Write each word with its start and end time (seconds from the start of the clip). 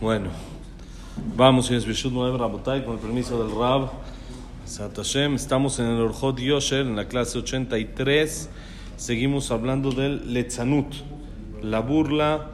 Bueno, 0.00 0.28
vamos, 1.34 1.66
señores 1.66 1.84
Bishut 1.84 2.12
Moed 2.12 2.36
Rabotay, 2.36 2.84
con 2.84 2.94
el 2.94 3.00
permiso 3.00 3.42
del 3.42 3.52
Rab 3.52 3.90
Satashem. 4.64 5.34
Estamos 5.34 5.80
en 5.80 5.86
el 5.86 6.00
Orjot 6.00 6.38
Yosher, 6.38 6.86
en 6.86 6.94
la 6.94 7.08
clase 7.08 7.36
83. 7.38 8.48
Seguimos 8.96 9.50
hablando 9.50 9.90
del 9.90 10.32
Letzanut, 10.32 10.86
la 11.64 11.80
burla, 11.80 12.46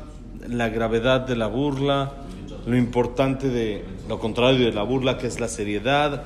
la 0.49 0.71
gravedad 0.71 1.21
de 1.21 1.37
la 1.37 1.47
burla, 1.47 2.15
lo 2.67 2.79
importante 2.79 3.51
de 3.51 3.85
lo 4.09 4.19
contrario 4.19 4.65
de 4.65 4.73
la 4.73 4.83
burla, 4.83 5.19
que 5.19 5.27
es 5.27 5.39
la 5.39 5.49
seriedad. 5.49 6.23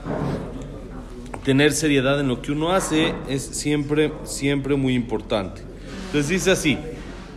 Tener 1.42 1.72
seriedad 1.72 2.20
en 2.20 2.28
lo 2.28 2.42
que 2.42 2.52
uno 2.52 2.70
hace 2.70 3.12
es 3.28 3.42
siempre, 3.42 4.12
siempre 4.22 4.76
muy 4.76 4.94
importante. 4.94 5.62
Entonces 6.06 6.28
dice 6.28 6.52
así: 6.52 6.78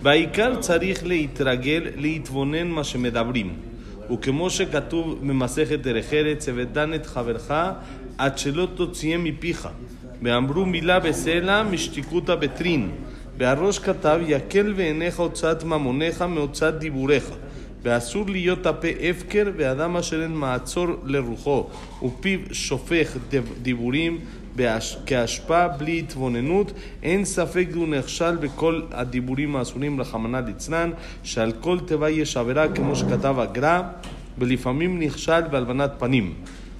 Baikar 0.04 0.60
tzarich 0.60 1.02
leitragel 1.02 2.00
leitvonen 2.00 2.70
mashemedabrim. 2.70 3.71
וכמו 4.13 4.51
שכתוב 4.51 5.19
במסכת 5.21 5.79
דרך 5.79 6.13
ארץ, 6.13 6.49
ודן 6.55 6.95
את 6.95 7.07
חברך 7.07 7.53
עד 8.19 8.39
שלא 8.39 8.69
תוציאם 8.75 9.25
מפיך. 9.25 9.69
ואמרו 10.23 10.67
מילה 10.67 11.01
בסלע 11.01 11.63
משתיקותא 11.63 12.35
בטרין. 12.35 12.91
והראש 13.39 13.79
כתב 13.79 14.21
יקל 14.27 14.73
בעיניך 14.73 15.21
הוצאת 15.21 15.65
ממונך 15.65 16.23
מהוצאת 16.23 16.79
דיבוריך. 16.79 17.31
ואסור 17.83 18.25
להיות 18.29 18.67
הפה 18.67 18.89
הפקר, 19.11 19.51
ואדם 19.57 19.97
אשר 19.97 20.23
אין 20.23 20.35
מעצור 20.35 20.87
לרוחו, 21.05 21.67
ופיו 22.03 22.39
שופך 22.53 23.17
דיבורים 23.63 24.21
כאשפה 25.06 25.68
בלי 25.68 26.00
התבוננות, 26.00 26.72
אין 27.04 27.26
ספק 27.26 27.68
הוא 27.76 27.88
נכשל 27.88 28.36
בכל 28.36 28.82
הדיבורים 28.92 29.56
האסורים 29.56 30.02
רחמנא 30.02 30.38
ליצלן, 30.38 30.92
שעל 31.24 31.52
כל 31.52 31.80
תיבה 31.80 32.10
יש 32.10 32.38
עבירה, 32.38 32.68
כמו 32.68 32.96
שכתב 32.96 33.36
הגר"א, 33.40 33.82
ולפעמים 34.38 35.00
נכשל 35.00 35.42
בהלבנת 35.52 35.92
פנים. 35.98 36.34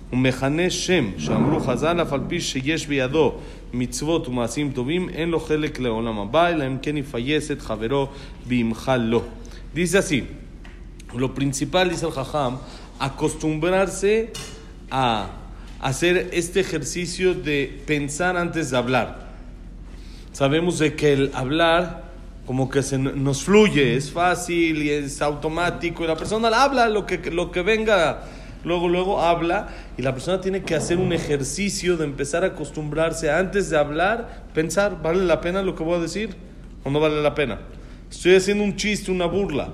הוא 0.10 0.20
מכנה 0.20 0.70
שם 0.70 1.10
שאמרו 1.18 1.60
חז"ל, 1.60 2.02
אף 2.02 2.14
על 2.14 2.20
פי 2.28 2.42
שיש 2.42 2.88
בידו 2.88 3.34
מצוות 3.74 4.28
ומעשים 4.28 4.72
טובים, 4.72 5.10
אין 5.10 5.30
לו 5.30 5.40
חלק 5.40 5.80
לעולם 5.80 6.20
הבא, 6.20 6.48
אלא 6.48 6.68
אם 6.68 6.78
כן 6.82 6.98
יפייס 6.98 7.52
את 7.52 7.62
חברו 7.62 8.08
וימחל 8.48 8.98
לו. 8.98 9.22
Dice 9.74 9.98
así, 9.98 10.28
lo 11.14 11.34
principal, 11.34 11.90
dice 11.90 12.06
el 12.06 12.12
Jajam, 12.12 12.60
acostumbrarse 13.00 14.30
hacer 15.82 16.30
este 16.32 16.60
ejercicio 16.60 17.34
de 17.34 17.82
pensar 17.86 18.38
antes 18.38 18.72
de 18.72 18.78
hablar. 18.78 19.32
Sabemos 20.32 20.80
de 20.80 20.96
que 20.96 21.14
el 21.14 21.32
hablar 21.34 22.12
como 22.46 22.70
que 22.70 22.84
se 22.84 22.98
nos 22.98 23.44
fluye, 23.44 23.96
es 23.96 24.12
fácil 24.12 24.82
y 24.82 24.90
es 24.90 25.22
automático 25.22 26.04
y 26.04 26.08
la 26.08 26.16
persona 26.16 26.50
habla 26.50 26.90
lo 26.90 27.06
que, 27.06 27.18
lo 27.32 27.52
que 27.52 27.62
venga, 27.62 28.24
luego, 28.64 28.90
luego 28.90 29.22
habla 29.22 29.70
y 29.98 30.02
la 30.02 30.14
persona 30.14 30.42
tiene 30.42 30.64
que 30.64 30.76
hacer 30.76 30.98
un 30.98 31.14
ejercicio 31.14 31.98
de 31.98 32.06
empezar 32.06 32.44
a 32.44 32.48
acostumbrarse 32.48 33.32
antes 33.32 33.70
de 33.70 33.78
hablar, 33.78 34.46
pensar, 34.54 35.02
¿vale 35.02 35.24
la 35.24 35.40
pena 35.40 35.62
lo 35.62 35.76
que 35.76 35.84
voy 35.84 35.96
a 35.96 36.02
decir 36.02 36.36
o 36.84 36.90
no 36.90 37.00
vale 37.00 37.22
la 37.22 37.36
pena? 37.36 37.60
Estoy 38.10 38.36
haciendo 38.36 38.64
un 38.64 38.76
chiste, 38.76 39.12
una 39.12 39.26
burla. 39.26 39.70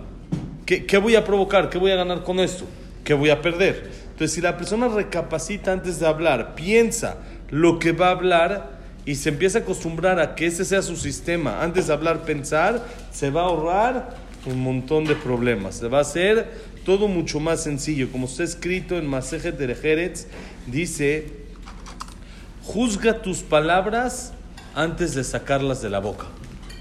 ¿Qué, 0.66 0.86
qué 0.86 0.98
voy 0.98 1.16
a 1.16 1.24
provocar? 1.24 1.70
¿Qué 1.70 1.78
voy 1.78 1.92
a 1.92 1.96
ganar 1.96 2.24
con 2.24 2.40
esto? 2.40 2.66
¿Qué 3.04 3.14
voy 3.14 3.30
a 3.30 3.42
perder? 3.42 4.07
Entonces, 4.18 4.34
si 4.34 4.42
la 4.42 4.58
persona 4.58 4.88
recapacita 4.88 5.72
antes 5.72 6.00
de 6.00 6.08
hablar, 6.08 6.56
piensa 6.56 7.18
lo 7.52 7.78
que 7.78 7.92
va 7.92 8.08
a 8.08 8.12
hablar 8.14 8.80
y 9.06 9.14
se 9.14 9.30
empieza 9.30 9.60
a 9.60 9.62
acostumbrar 9.62 10.20
a 10.20 10.34
que 10.34 10.48
ese 10.48 10.66
sea 10.66 10.82
su 10.82 10.96
sistema, 10.96 11.62
antes 11.62 11.86
de 11.86 11.94
hablar, 11.94 12.24
pensar, 12.24 12.84
se 13.12 13.30
va 13.30 13.42
a 13.42 13.46
ahorrar 13.46 14.18
un 14.48 14.60
montón 14.60 15.06
de 15.06 15.14
problemas. 15.14 15.76
Se 15.76 15.88
va 15.88 16.00
a 16.00 16.02
hacer 16.02 16.50
todo 16.84 17.08
mucho 17.08 17.40
más 17.40 17.62
sencillo. 17.62 18.12
Como 18.12 18.26
está 18.26 18.44
escrito 18.44 18.98
en 18.98 19.06
Masejet 19.06 19.56
de 19.56 20.16
dice, 20.66 21.28
juzga 22.64 23.22
tus 23.22 23.44
palabras 23.44 24.34
antes 24.74 25.14
de 25.14 25.24
sacarlas 25.24 25.84
de 25.84 25.92
la 25.92 26.00
boca. 26.00 26.26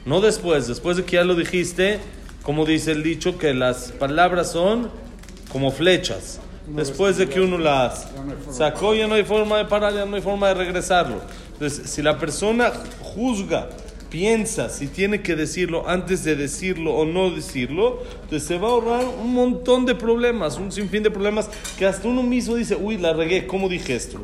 No 0.06 0.22
después, 0.22 0.69
después 0.69 0.96
de 0.96 1.04
que 1.04 1.16
ya 1.16 1.25
lo 1.25 1.34
dijiste, 1.34 2.00
como 2.42 2.64
dice 2.64 2.92
el 2.92 3.02
dicho, 3.02 3.36
que 3.36 3.52
las 3.52 3.92
palabras 3.92 4.52
son 4.52 4.91
como 5.52 5.70
flechas. 5.70 6.41
Después 6.66 7.16
de 7.16 7.28
que 7.28 7.41
uno 7.41 7.59
las 7.59 8.09
sacó, 8.50 8.94
ya 8.94 9.06
no 9.06 9.15
hay 9.15 9.25
forma 9.25 9.59
de 9.59 9.66
parar, 9.66 9.94
ya 9.94 10.04
no 10.04 10.16
hay 10.16 10.22
forma 10.22 10.49
de 10.49 10.54
regresarlo. 10.54 11.21
Entonces, 11.53 11.88
si 11.88 12.03
la 12.03 12.19
persona 12.19 12.72
juzga, 13.00 13.69
piensa 14.10 14.69
si 14.69 14.87
tiene 14.87 15.21
que 15.21 15.37
decirlo 15.37 15.88
antes 15.88 16.25
de 16.25 16.37
decirlo 16.37 16.94
o 16.94 17.05
no 17.05 17.31
decirlo, 17.31 18.03
entonces 18.22 18.44
se 18.44 18.59
va 18.59 18.69
a 18.69 18.71
ahorrar 18.72 19.05
un 19.22 19.32
montón 19.34 19.87
de 19.87 19.94
problemas, 19.94 20.59
un 20.59 20.72
sinfín 20.72 21.03
de 21.03 21.10
problemas 21.10 21.49
que 21.78 21.87
hasta 21.87 22.09
uno 22.09 22.22
mismo 22.22 22.56
dice, 22.56 22.76
uy, 22.76 22.97
la 22.99 23.12
regué, 23.12 23.47
¿cómo 23.47 23.69
dije 23.69 23.94
esto? 23.94 24.21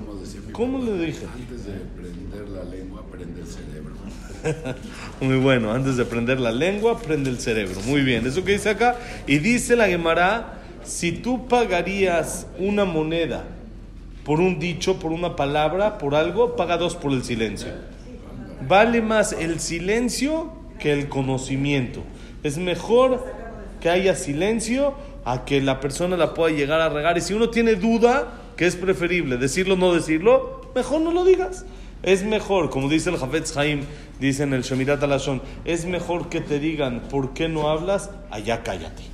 ¿Cómo 0.52 0.78
le 0.78 1.06
dije? 1.06 1.26
Antes 1.32 1.64
de 1.64 1.72
prender 1.72 2.48
la 2.48 2.64
lengua, 2.64 3.02
prende 3.10 3.40
el 3.40 3.46
cerebro. 3.46 3.94
Muy 5.20 5.36
bueno, 5.36 5.72
antes 5.72 5.96
de 5.96 6.04
prender 6.04 6.40
la 6.40 6.52
lengua, 6.52 6.98
prende 6.98 7.30
el 7.30 7.38
cerebro. 7.38 7.80
Muy 7.86 8.02
bien, 8.02 8.26
eso 8.26 8.44
que 8.44 8.52
dice 8.52 8.70
acá. 8.70 8.96
Y 9.26 9.38
dice 9.38 9.76
la 9.76 9.86
Gemara 9.86 10.61
si 10.84 11.12
tú 11.12 11.48
pagarías 11.48 12.46
una 12.58 12.84
moneda 12.84 13.44
por 14.24 14.40
un 14.40 14.58
dicho, 14.58 14.98
por 14.98 15.12
una 15.12 15.36
palabra, 15.36 15.98
por 15.98 16.14
algo, 16.14 16.54
paga 16.56 16.76
dos 16.76 16.94
por 16.94 17.12
el 17.12 17.24
silencio. 17.24 17.68
Vale 18.68 19.02
más 19.02 19.32
el 19.32 19.58
silencio 19.58 20.52
que 20.78 20.92
el 20.92 21.08
conocimiento. 21.08 22.02
Es 22.42 22.58
mejor 22.58 23.24
que 23.80 23.90
haya 23.90 24.14
silencio 24.14 24.94
a 25.24 25.44
que 25.44 25.60
la 25.60 25.80
persona 25.80 26.16
la 26.16 26.34
pueda 26.34 26.54
llegar 26.54 26.80
a 26.80 26.88
regar. 26.88 27.18
Y 27.18 27.20
si 27.20 27.34
uno 27.34 27.50
tiene 27.50 27.74
duda, 27.74 28.32
que 28.56 28.66
es 28.66 28.76
preferible 28.76 29.36
decirlo 29.38 29.74
o 29.74 29.76
no 29.76 29.92
decirlo, 29.92 30.70
mejor 30.74 31.00
no 31.00 31.10
lo 31.10 31.24
digas. 31.24 31.64
Es 32.04 32.24
mejor, 32.24 32.70
como 32.70 32.88
dice 32.88 33.10
el 33.10 33.16
Jafetz 33.16 33.56
Haim, 33.56 33.82
dice 34.20 34.44
en 34.44 34.52
el 34.54 34.62
Shemirat 34.62 35.02
Alashon, 35.02 35.40
es 35.64 35.84
mejor 35.84 36.28
que 36.28 36.40
te 36.40 36.58
digan 36.58 37.02
por 37.10 37.32
qué 37.32 37.48
no 37.48 37.68
hablas, 37.68 38.10
allá 38.30 38.62
cállate 38.62 39.12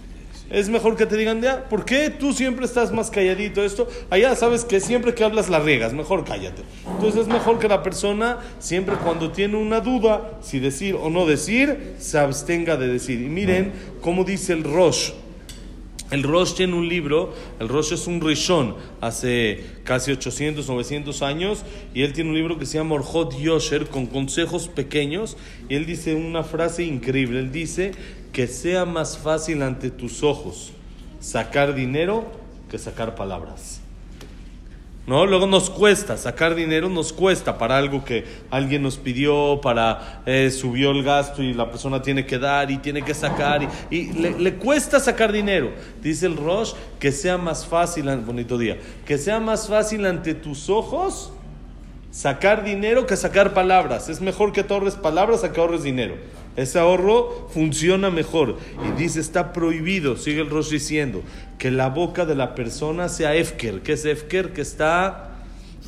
es 0.50 0.68
mejor 0.68 0.96
que 0.96 1.06
te 1.06 1.16
digan, 1.16 1.42
ya, 1.42 1.68
¿por 1.68 1.84
qué 1.84 2.10
tú 2.10 2.32
siempre 2.32 2.64
estás 2.64 2.92
más 2.92 3.10
calladito 3.10 3.62
esto? 3.62 3.88
Allá 4.10 4.34
sabes 4.34 4.64
que 4.64 4.80
siempre 4.80 5.14
que 5.14 5.24
hablas 5.24 5.48
la 5.48 5.60
riegas, 5.60 5.92
mejor 5.92 6.24
cállate. 6.24 6.62
Entonces 6.86 7.22
es 7.22 7.28
mejor 7.28 7.58
que 7.58 7.68
la 7.68 7.82
persona, 7.82 8.38
siempre 8.58 8.96
cuando 8.96 9.30
tiene 9.30 9.56
una 9.56 9.80
duda, 9.80 10.38
si 10.40 10.58
decir 10.58 10.94
o 10.94 11.10
no 11.10 11.26
decir, 11.26 11.94
se 11.98 12.18
abstenga 12.18 12.76
de 12.76 12.88
decir. 12.88 13.20
Y 13.20 13.26
miren 13.28 13.72
cómo 14.00 14.24
dice 14.24 14.54
el 14.54 14.64
Rosh. 14.64 15.10
El 16.10 16.22
Rosh 16.22 16.54
tiene 16.54 16.74
un 16.74 16.88
libro, 16.88 17.34
el 17.60 17.68
Rosh 17.68 17.92
es 17.92 18.06
un 18.06 18.22
Rishon, 18.22 18.74
hace 19.02 19.62
casi 19.84 20.10
800, 20.10 20.66
900 20.66 21.20
años, 21.20 21.64
y 21.92 22.00
él 22.00 22.14
tiene 22.14 22.30
un 22.30 22.36
libro 22.36 22.58
que 22.58 22.64
se 22.64 22.78
llama 22.78 22.94
Orjot 22.94 23.38
Yosher, 23.38 23.88
con 23.88 24.06
consejos 24.06 24.68
pequeños, 24.68 25.36
y 25.68 25.74
él 25.74 25.84
dice 25.84 26.14
una 26.14 26.44
frase 26.44 26.84
increíble, 26.84 27.40
él 27.40 27.52
dice 27.52 27.92
que 28.38 28.46
sea 28.46 28.84
más 28.84 29.18
fácil 29.18 29.62
ante 29.62 29.90
tus 29.90 30.22
ojos 30.22 30.70
sacar 31.18 31.74
dinero 31.74 32.24
que 32.70 32.78
sacar 32.78 33.16
palabras. 33.16 33.80
¿No? 35.08 35.26
Luego 35.26 35.48
nos 35.48 35.68
cuesta, 35.68 36.16
sacar 36.16 36.54
dinero 36.54 36.88
nos 36.88 37.12
cuesta 37.12 37.58
para 37.58 37.76
algo 37.76 38.04
que 38.04 38.24
alguien 38.48 38.82
nos 38.82 38.96
pidió, 38.96 39.60
para 39.60 40.22
eh, 40.24 40.52
subió 40.52 40.92
el 40.92 41.02
gasto 41.02 41.42
y 41.42 41.52
la 41.52 41.68
persona 41.68 42.00
tiene 42.00 42.26
que 42.26 42.38
dar 42.38 42.70
y 42.70 42.78
tiene 42.78 43.02
que 43.02 43.12
sacar 43.12 43.68
y, 43.90 44.12
le, 44.12 44.54
cuesta 44.54 45.00
sacar 45.00 45.32
dinero. 45.32 45.72
Dice 46.00 46.26
el 46.26 46.36
Rosh 46.36 46.74
que 47.00 47.10
sea 47.10 47.38
más 47.38 47.66
fácil, 47.66 48.08
bonito 48.18 48.56
día, 48.56 48.78
que 49.04 49.18
sea 49.18 49.40
más 49.40 49.66
fácil 49.66 50.06
ante 50.06 50.34
tus 50.34 50.70
ojos 50.70 51.32
sacar 52.12 52.62
dinero 52.62 53.04
que 53.04 53.16
sacar 53.16 53.52
palabras. 53.52 54.08
Es 54.08 54.20
mejor 54.20 54.52
que 54.52 54.62
te 54.62 54.72
ahorres 54.72 54.94
palabras 54.94 55.42
a 55.42 55.52
que 55.52 55.60
ahorres 55.60 55.82
dinero. 55.82 56.14
Ese 56.58 56.80
ahorro 56.80 57.48
funciona 57.50 58.10
mejor. 58.10 58.56
Y 58.84 59.00
dice, 59.00 59.20
está 59.20 59.52
prohibido, 59.52 60.16
sigue 60.16 60.40
el 60.40 60.50
Rosh 60.50 60.70
diciendo, 60.70 61.22
que 61.56 61.70
la 61.70 61.88
boca 61.88 62.26
de 62.26 62.34
la 62.34 62.56
persona 62.56 63.08
sea 63.08 63.36
efker. 63.36 63.80
¿Qué 63.82 63.92
es 63.92 64.04
efker? 64.04 64.52
Que 64.52 64.62
está... 64.62 65.36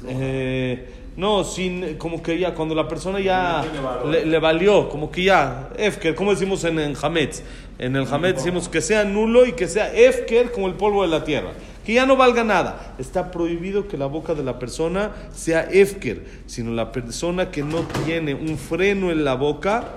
Eh, 0.06 0.88
no, 1.16 1.42
sin, 1.42 1.96
como 1.96 2.22
que 2.22 2.38
ya, 2.38 2.54
cuando 2.54 2.76
la 2.76 2.86
persona 2.86 3.18
ya 3.18 3.64
le, 4.06 4.38
valió, 4.38 4.88
como 4.88 5.10
que 5.10 5.24
ya, 5.24 5.70
efker, 5.76 6.14
como 6.14 6.30
decimos 6.30 6.62
en, 6.62 6.78
en 6.78 6.94
Hametz. 7.02 7.42
En 7.80 7.96
el 7.96 8.06
Hametz 8.06 8.36
decimos 8.36 8.68
que 8.68 8.80
sea 8.80 9.02
nulo 9.02 9.46
y 9.46 9.52
que 9.52 9.66
sea 9.66 9.92
efker 9.92 10.52
como 10.52 10.68
el 10.68 10.74
polvo 10.74 11.02
de 11.02 11.08
la 11.08 11.24
tierra 11.24 11.50
que 11.84 11.94
ya 11.94 12.04
no 12.06 12.14
valga 12.14 12.44
nada. 12.44 12.94
Está 12.98 13.30
prohibido 13.30 13.88
que 13.88 13.96
la 13.96 14.06
boca 14.06 14.34
de 14.34 14.44
la 14.44 14.58
persona 14.58 15.12
sea 15.32 15.62
efker, 15.62 16.24
sino 16.46 16.72
la 16.72 16.92
persona 16.92 17.50
que 17.50 17.62
no 17.62 17.80
tiene 18.04 18.34
un 18.34 18.58
freno 18.58 19.10
en 19.10 19.24
la 19.24 19.34
boca 19.34 19.88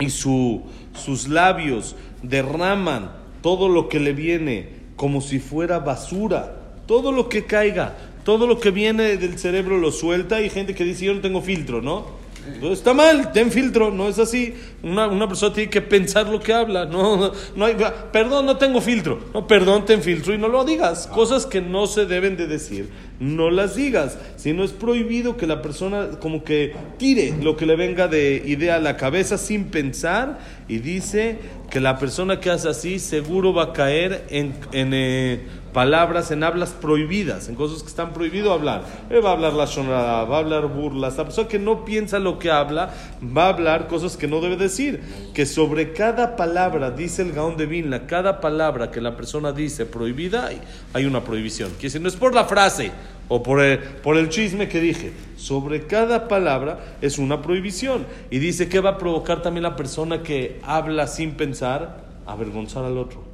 y 0.00 0.10
su, 0.10 0.62
sus 0.94 1.28
labios 1.28 1.96
derraman 2.22 3.12
todo 3.42 3.68
lo 3.68 3.88
que 3.88 4.00
le 4.00 4.12
viene 4.12 4.68
como 4.96 5.20
si 5.20 5.38
fuera 5.38 5.78
basura, 5.78 6.56
todo 6.86 7.12
lo 7.12 7.28
que 7.28 7.44
caiga, 7.44 7.96
todo 8.24 8.46
lo 8.46 8.58
que 8.60 8.70
viene 8.70 9.16
del 9.16 9.38
cerebro 9.38 9.78
lo 9.78 9.92
suelta. 9.92 10.36
Hay 10.36 10.50
gente 10.50 10.74
que 10.74 10.84
dice, 10.84 11.06
yo 11.06 11.14
no 11.14 11.20
tengo 11.20 11.40
filtro, 11.40 11.80
¿no? 11.80 12.17
Entonces, 12.54 12.78
está 12.78 12.94
mal, 12.94 13.32
ten 13.32 13.50
filtro, 13.50 13.90
no 13.90 14.08
es 14.08 14.18
así. 14.18 14.54
Una, 14.82 15.06
una 15.06 15.28
persona 15.28 15.54
tiene 15.54 15.70
que 15.70 15.82
pensar 15.82 16.28
lo 16.28 16.40
que 16.40 16.52
habla. 16.52 16.84
No, 16.86 17.32
no 17.56 17.64
hay, 17.64 17.76
perdón, 18.12 18.46
no 18.46 18.56
tengo 18.56 18.80
filtro. 18.80 19.20
No, 19.34 19.46
perdón, 19.46 19.84
ten 19.84 20.02
filtro 20.02 20.34
y 20.34 20.38
no 20.38 20.48
lo 20.48 20.64
digas. 20.64 21.06
Cosas 21.06 21.46
que 21.46 21.60
no 21.60 21.86
se 21.86 22.06
deben 22.06 22.36
de 22.36 22.46
decir, 22.46 22.88
no 23.20 23.50
las 23.50 23.76
digas. 23.76 24.18
Si 24.36 24.52
no 24.52 24.64
es 24.64 24.72
prohibido 24.72 25.36
que 25.36 25.46
la 25.46 25.62
persona 25.62 26.10
como 26.20 26.44
que 26.44 26.74
tire 26.98 27.34
lo 27.42 27.56
que 27.56 27.66
le 27.66 27.76
venga 27.76 28.08
de 28.08 28.42
idea 28.44 28.76
a 28.76 28.80
la 28.80 28.96
cabeza 28.96 29.38
sin 29.38 29.66
pensar 29.66 30.38
y 30.68 30.78
dice 30.78 31.38
que 31.70 31.80
la 31.80 31.98
persona 31.98 32.40
que 32.40 32.50
hace 32.50 32.68
así 32.68 32.98
seguro 32.98 33.52
va 33.52 33.64
a 33.64 33.72
caer 33.72 34.24
en, 34.30 34.54
en 34.72 34.90
eh, 34.94 35.40
palabras, 35.72 36.30
en 36.30 36.42
hablas 36.42 36.70
prohibidas, 36.70 37.48
en 37.48 37.54
cosas 37.54 37.82
que 37.82 37.88
están 37.88 38.12
prohibido 38.12 38.52
hablar. 38.52 38.84
Eh, 39.10 39.20
va 39.20 39.30
a 39.30 39.32
hablar 39.32 39.52
la 39.52 39.66
sonrada, 39.66 40.24
va 40.24 40.36
a 40.36 40.40
hablar 40.40 40.66
burlas. 40.66 41.16
La 41.16 41.24
persona 41.24 41.48
que 41.48 41.58
no 41.58 41.84
piensa 41.84 42.18
lo 42.18 42.38
que 42.38 42.50
habla 42.50 42.90
va 43.36 43.46
a 43.46 43.48
hablar 43.50 43.88
cosas 43.88 44.16
que 44.16 44.28
no 44.28 44.40
debe 44.40 44.56
decir. 44.56 45.00
Que 45.34 45.46
sobre 45.46 45.92
cada 45.92 46.36
palabra, 46.36 46.90
dice 46.90 47.22
el 47.22 47.32
Gaón 47.32 47.56
de 47.56 47.66
Vilna, 47.66 48.06
cada 48.06 48.40
palabra 48.40 48.90
que 48.90 49.00
la 49.00 49.16
persona 49.16 49.52
dice 49.52 49.86
prohibida, 49.86 50.50
hay 50.92 51.04
una 51.04 51.24
prohibición. 51.24 51.72
Que 51.80 51.90
si 51.90 51.98
no 51.98 52.08
es 52.08 52.16
por 52.16 52.34
la 52.34 52.44
frase 52.44 52.92
o 53.28 53.42
por 53.42 53.60
el, 53.60 53.78
por 53.78 54.16
el 54.16 54.30
chisme 54.30 54.68
que 54.68 54.80
dije, 54.80 55.12
sobre 55.36 55.86
cada 55.86 56.28
palabra 56.28 56.96
es 57.00 57.18
una 57.18 57.42
prohibición. 57.42 58.06
Y 58.30 58.38
dice 58.38 58.68
que 58.68 58.80
va 58.80 58.90
a 58.90 58.98
provocar 58.98 59.42
también 59.42 59.62
la 59.62 59.76
persona 59.76 60.22
que 60.22 60.60
habla 60.64 61.06
sin 61.06 61.32
pensar, 61.32 62.04
avergonzar 62.26 62.84
al 62.84 62.98
otro. 62.98 63.27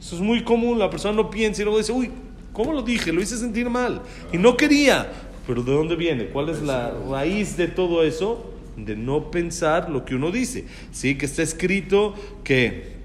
Eso 0.00 0.16
es 0.16 0.22
muy 0.22 0.42
común, 0.42 0.78
la 0.78 0.90
persona 0.90 1.14
no 1.14 1.30
piensa 1.30 1.62
y 1.62 1.64
luego 1.64 1.78
dice, 1.78 1.92
uy, 1.92 2.10
¿cómo 2.52 2.72
lo 2.72 2.82
dije? 2.82 3.12
Lo 3.12 3.20
hice 3.20 3.36
sentir 3.36 3.68
mal. 3.68 4.02
Y 4.32 4.38
no 4.38 4.56
quería. 4.56 5.10
Pero 5.46 5.62
¿de 5.62 5.72
dónde 5.72 5.96
viene? 5.96 6.26
¿Cuál 6.26 6.50
es 6.50 6.62
la 6.62 6.92
raíz 7.10 7.56
de 7.56 7.68
todo 7.68 8.04
eso? 8.04 8.52
De 8.76 8.94
no 8.94 9.30
pensar 9.30 9.90
lo 9.90 10.04
que 10.04 10.14
uno 10.14 10.30
dice. 10.30 10.66
Sí, 10.92 11.16
que 11.16 11.26
está 11.26 11.42
escrito 11.42 12.14
que... 12.44 12.98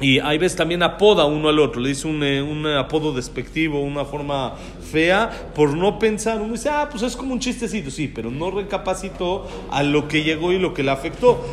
Y 0.00 0.18
hay 0.18 0.38
veces 0.38 0.56
también 0.56 0.82
apoda 0.82 1.26
uno 1.26 1.50
al 1.50 1.58
otro, 1.58 1.78
le 1.78 1.90
dice 1.90 2.08
un, 2.08 2.22
eh, 2.22 2.40
un 2.40 2.66
apodo 2.66 3.12
despectivo, 3.12 3.82
una 3.82 4.06
forma 4.06 4.54
fea, 4.90 5.50
por 5.54 5.76
no 5.76 5.98
pensar. 5.98 6.40
Uno 6.40 6.52
dice, 6.54 6.70
ah, 6.70 6.88
pues 6.90 7.02
es 7.02 7.14
como 7.14 7.34
un 7.34 7.38
chistecito, 7.38 7.90
sí, 7.90 8.08
pero 8.08 8.30
no 8.30 8.50
recapacitó 8.50 9.46
a 9.70 9.82
lo 9.82 10.08
que 10.08 10.22
llegó 10.22 10.52
y 10.52 10.58
lo 10.58 10.72
que 10.72 10.82
le 10.82 10.90
afectó. 10.90 11.44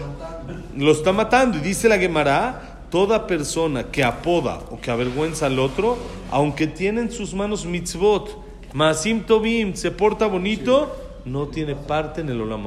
Lo 0.78 0.94
está 0.94 1.12
matando. 1.12 1.58
Y 1.58 1.62
dice 1.62 1.90
la 1.90 1.98
Gemara, 1.98 2.77
toda 2.90 3.28
persona 3.28 3.84
que 3.84 4.04
apoda 4.04 4.60
o 4.72 4.80
que 4.80 4.92
avergüenza 4.92 5.48
al 5.48 5.60
otro, 5.60 5.98
aunque 6.32 6.68
tiene 6.68 7.02
en 7.02 7.12
sus 7.12 7.34
manos 7.34 7.66
mitzvot, 7.66 8.38
masim 8.74 9.22
tobim, 9.22 9.76
se 9.76 9.92
porta 9.92 10.28
bonito, 10.28 10.96
no 11.26 11.48
tiene 11.48 11.76
parte 11.76 12.22
en 12.22 12.30
el 12.30 12.42
olam. 12.42 12.66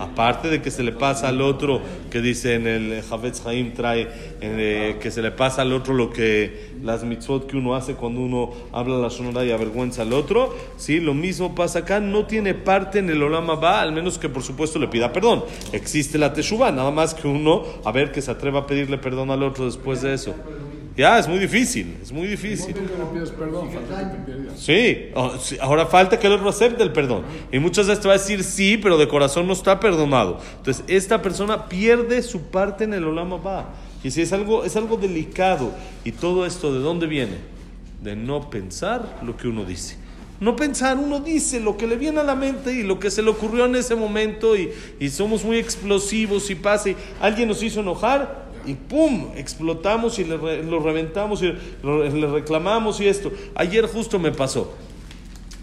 Aparte 0.00 0.48
de 0.48 0.62
que 0.62 0.70
se 0.70 0.82
le 0.82 0.92
pasa 0.92 1.28
al 1.28 1.42
otro, 1.42 1.82
que 2.10 2.22
dice 2.22 2.54
en 2.54 2.66
el 2.66 3.02
Javetz 3.02 3.46
Haim 3.46 3.74
trae, 3.74 4.08
eh, 4.40 4.96
que 4.98 5.10
se 5.10 5.20
le 5.20 5.30
pasa 5.30 5.60
al 5.60 5.74
otro 5.74 5.92
lo 5.92 6.08
que 6.08 6.70
las 6.82 7.04
mitzvot 7.04 7.46
que 7.46 7.58
uno 7.58 7.74
hace 7.74 7.94
cuando 7.94 8.22
uno 8.22 8.50
habla 8.72 8.96
la 8.96 9.10
sonora 9.10 9.44
y 9.44 9.52
avergüenza 9.52 10.00
al 10.00 10.14
otro, 10.14 10.56
sí, 10.78 11.00
lo 11.00 11.12
mismo 11.12 11.54
pasa 11.54 11.80
acá, 11.80 12.00
no 12.00 12.24
tiene 12.24 12.54
parte 12.54 13.00
en 13.00 13.10
el 13.10 13.22
Olam 13.22 13.50
Abba, 13.50 13.82
al 13.82 13.92
menos 13.92 14.16
que 14.16 14.30
por 14.30 14.42
supuesto 14.42 14.78
le 14.78 14.88
pida 14.88 15.12
perdón. 15.12 15.44
Existe 15.72 16.16
la 16.16 16.32
Teshuvah, 16.32 16.72
nada 16.72 16.90
más 16.90 17.12
que 17.12 17.28
uno, 17.28 17.64
a 17.84 17.92
ver, 17.92 18.10
que 18.10 18.22
se 18.22 18.30
atreva 18.30 18.60
a 18.60 18.66
pedirle 18.66 18.96
perdón 18.96 19.30
al 19.30 19.42
otro 19.42 19.66
después 19.66 20.00
de 20.00 20.14
eso. 20.14 20.34
Ya, 20.96 21.18
es 21.18 21.28
muy 21.28 21.38
difícil, 21.38 21.96
es 22.02 22.12
muy 22.12 22.26
difícil. 22.26 22.74
Perdón. 22.74 23.70
Sí, 24.56 25.10
oh, 25.14 25.38
sí, 25.38 25.56
ahora 25.60 25.86
falta 25.86 26.18
que 26.18 26.26
el 26.26 26.34
otro 26.34 26.48
acepte 26.48 26.82
el 26.82 26.92
perdón. 26.92 27.22
Y 27.52 27.58
muchas 27.58 27.86
veces 27.86 28.02
te 28.02 28.08
va 28.08 28.14
a 28.14 28.18
decir 28.18 28.42
sí, 28.42 28.76
pero 28.76 28.98
de 28.98 29.06
corazón 29.06 29.46
no 29.46 29.52
está 29.52 29.78
perdonado. 29.78 30.40
Entonces, 30.58 30.84
esta 30.88 31.22
persona 31.22 31.68
pierde 31.68 32.22
su 32.22 32.42
parte 32.42 32.84
en 32.84 32.94
el 32.94 33.04
Olam 33.04 33.32
Abba. 33.32 33.70
Y 34.02 34.10
si 34.10 34.22
es 34.22 34.32
algo, 34.32 34.64
es 34.64 34.76
algo 34.76 34.96
delicado. 34.96 35.72
Y 36.04 36.12
todo 36.12 36.44
esto, 36.44 36.72
¿de 36.72 36.80
dónde 36.80 37.06
viene? 37.06 37.36
De 38.02 38.16
no 38.16 38.50
pensar 38.50 39.20
lo 39.22 39.36
que 39.36 39.46
uno 39.46 39.64
dice. 39.64 39.96
No 40.40 40.56
pensar, 40.56 40.96
uno 40.96 41.20
dice 41.20 41.60
lo 41.60 41.76
que 41.76 41.86
le 41.86 41.96
viene 41.96 42.20
a 42.20 42.24
la 42.24 42.34
mente 42.34 42.72
y 42.72 42.82
lo 42.82 42.98
que 42.98 43.10
se 43.10 43.22
le 43.22 43.28
ocurrió 43.28 43.66
en 43.66 43.76
ese 43.76 43.94
momento 43.94 44.56
y, 44.56 44.70
y 44.98 45.10
somos 45.10 45.44
muy 45.44 45.58
explosivos 45.58 46.48
y 46.50 46.54
pasa 46.54 46.90
y 46.90 46.96
alguien 47.20 47.46
nos 47.46 47.62
hizo 47.62 47.80
enojar 47.80 48.49
y 48.70 48.74
¡pum! 48.74 49.28
explotamos 49.36 50.18
y 50.18 50.24
lo 50.24 50.80
reventamos 50.80 51.42
y 51.42 51.52
le 51.82 52.26
reclamamos 52.26 53.00
y 53.00 53.08
esto. 53.08 53.32
Ayer 53.54 53.86
justo 53.86 54.18
me 54.18 54.32
pasó. 54.32 54.74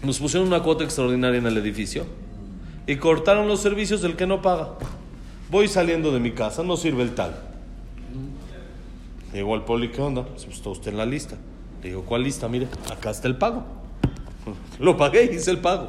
Nos 0.02 0.18
pusieron 0.18 0.46
una 0.46 0.62
cuota 0.62 0.84
extraordinaria 0.84 1.38
en 1.38 1.46
el 1.46 1.56
edificio 1.56 2.04
y 2.86 2.96
cortaron 2.96 3.48
los 3.48 3.60
servicios 3.60 4.00
del 4.02 4.16
que 4.16 4.26
no 4.26 4.42
paga. 4.42 4.70
Voy 5.50 5.68
saliendo 5.68 6.12
de 6.12 6.20
mi 6.20 6.32
casa, 6.32 6.62
no 6.62 6.76
sirve 6.76 7.02
el 7.02 7.14
tal. 7.14 7.48
Llegó 9.32 9.54
al 9.54 9.64
poli, 9.64 9.88
¿qué 9.88 10.00
onda? 10.00 10.24
Pues 10.24 10.46
está 10.46 10.70
usted 10.70 10.90
en 10.90 10.98
la 10.98 11.06
lista. 11.06 11.36
Le 11.82 11.90
digo, 11.90 12.02
¿cuál 12.02 12.22
lista? 12.22 12.48
Mire, 12.48 12.68
acá 12.90 13.10
está 13.10 13.28
el 13.28 13.36
pago. 13.36 13.64
Lo 14.78 14.96
pagué, 14.96 15.24
hice 15.24 15.50
el 15.50 15.58
pago. 15.58 15.88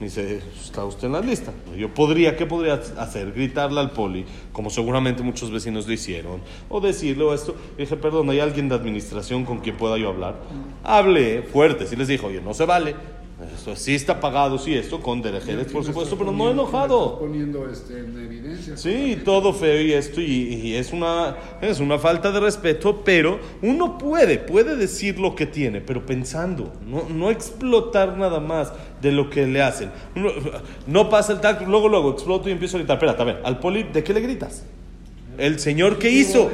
Me 0.00 0.06
dice, 0.06 0.40
¿está 0.60 0.84
usted 0.84 1.06
en 1.06 1.12
la 1.12 1.20
lista? 1.20 1.52
Yo 1.76 1.94
podría, 1.94 2.36
¿qué 2.36 2.46
podría 2.46 2.74
hacer? 2.74 3.32
Gritarle 3.32 3.78
al 3.78 3.92
poli, 3.92 4.24
como 4.52 4.68
seguramente 4.68 5.22
muchos 5.22 5.52
vecinos 5.52 5.86
lo 5.86 5.92
hicieron, 5.92 6.40
o 6.68 6.80
decirle 6.80 7.32
esto. 7.32 7.54
Le 7.76 7.84
dije, 7.84 7.96
perdón, 7.96 8.28
¿hay 8.30 8.40
alguien 8.40 8.68
de 8.68 8.74
administración 8.74 9.44
con 9.44 9.60
quien 9.60 9.76
pueda 9.76 9.96
yo 9.96 10.08
hablar? 10.08 10.40
Hablé 10.82 11.42
fuerte, 11.42 11.86
sí 11.86 11.94
les 11.94 12.08
dije, 12.08 12.26
oye, 12.26 12.40
no 12.40 12.54
se 12.54 12.64
vale. 12.64 12.96
Esto 13.56 13.74
sí 13.74 13.96
está 13.96 14.20
pagado, 14.20 14.58
sí, 14.58 14.72
esto 14.74 15.00
con 15.00 15.20
derejeres, 15.20 15.66
por 15.66 15.84
supuesto, 15.84 16.16
pero 16.16 16.30
no 16.30 16.50
enojado. 16.52 17.18
Poniendo 17.18 17.68
este, 17.68 17.98
en 17.98 18.16
evidencia. 18.16 18.76
Sí, 18.76 19.18
todo 19.24 19.52
feo 19.52 19.80
y 19.82 19.92
esto, 19.92 20.20
y, 20.20 20.24
y 20.54 20.74
es, 20.76 20.92
una, 20.92 21.36
es 21.60 21.80
una 21.80 21.98
falta 21.98 22.30
de 22.30 22.38
respeto, 22.38 23.02
pero 23.04 23.40
uno 23.60 23.98
puede, 23.98 24.38
puede 24.38 24.76
decir 24.76 25.18
lo 25.18 25.34
que 25.34 25.46
tiene, 25.46 25.80
pero 25.80 26.06
pensando, 26.06 26.72
no, 26.86 27.08
no 27.08 27.28
explotar 27.30 28.16
nada 28.16 28.38
más 28.38 28.72
de 29.02 29.10
lo 29.10 29.28
que 29.28 29.46
le 29.48 29.60
hacen. 29.60 29.90
Uno- 30.14 30.30
no 30.86 31.10
pasa 31.10 31.32
el 31.32 31.40
tacto, 31.40 31.64
luego, 31.66 31.88
luego 31.88 32.12
exploto 32.12 32.48
y 32.48 32.52
empiezo 32.52 32.76
a 32.76 32.80
gritar, 32.80 32.96
espérate, 32.98 33.20
a 33.20 33.24
ver, 33.24 33.40
al 33.44 33.58
poli, 33.58 33.82
¿de 33.82 34.04
qué 34.04 34.14
le 34.14 34.20
gritas? 34.20 34.62
El 35.38 35.58
señor 35.58 35.98
que 35.98 36.08
hizo. 36.08 36.50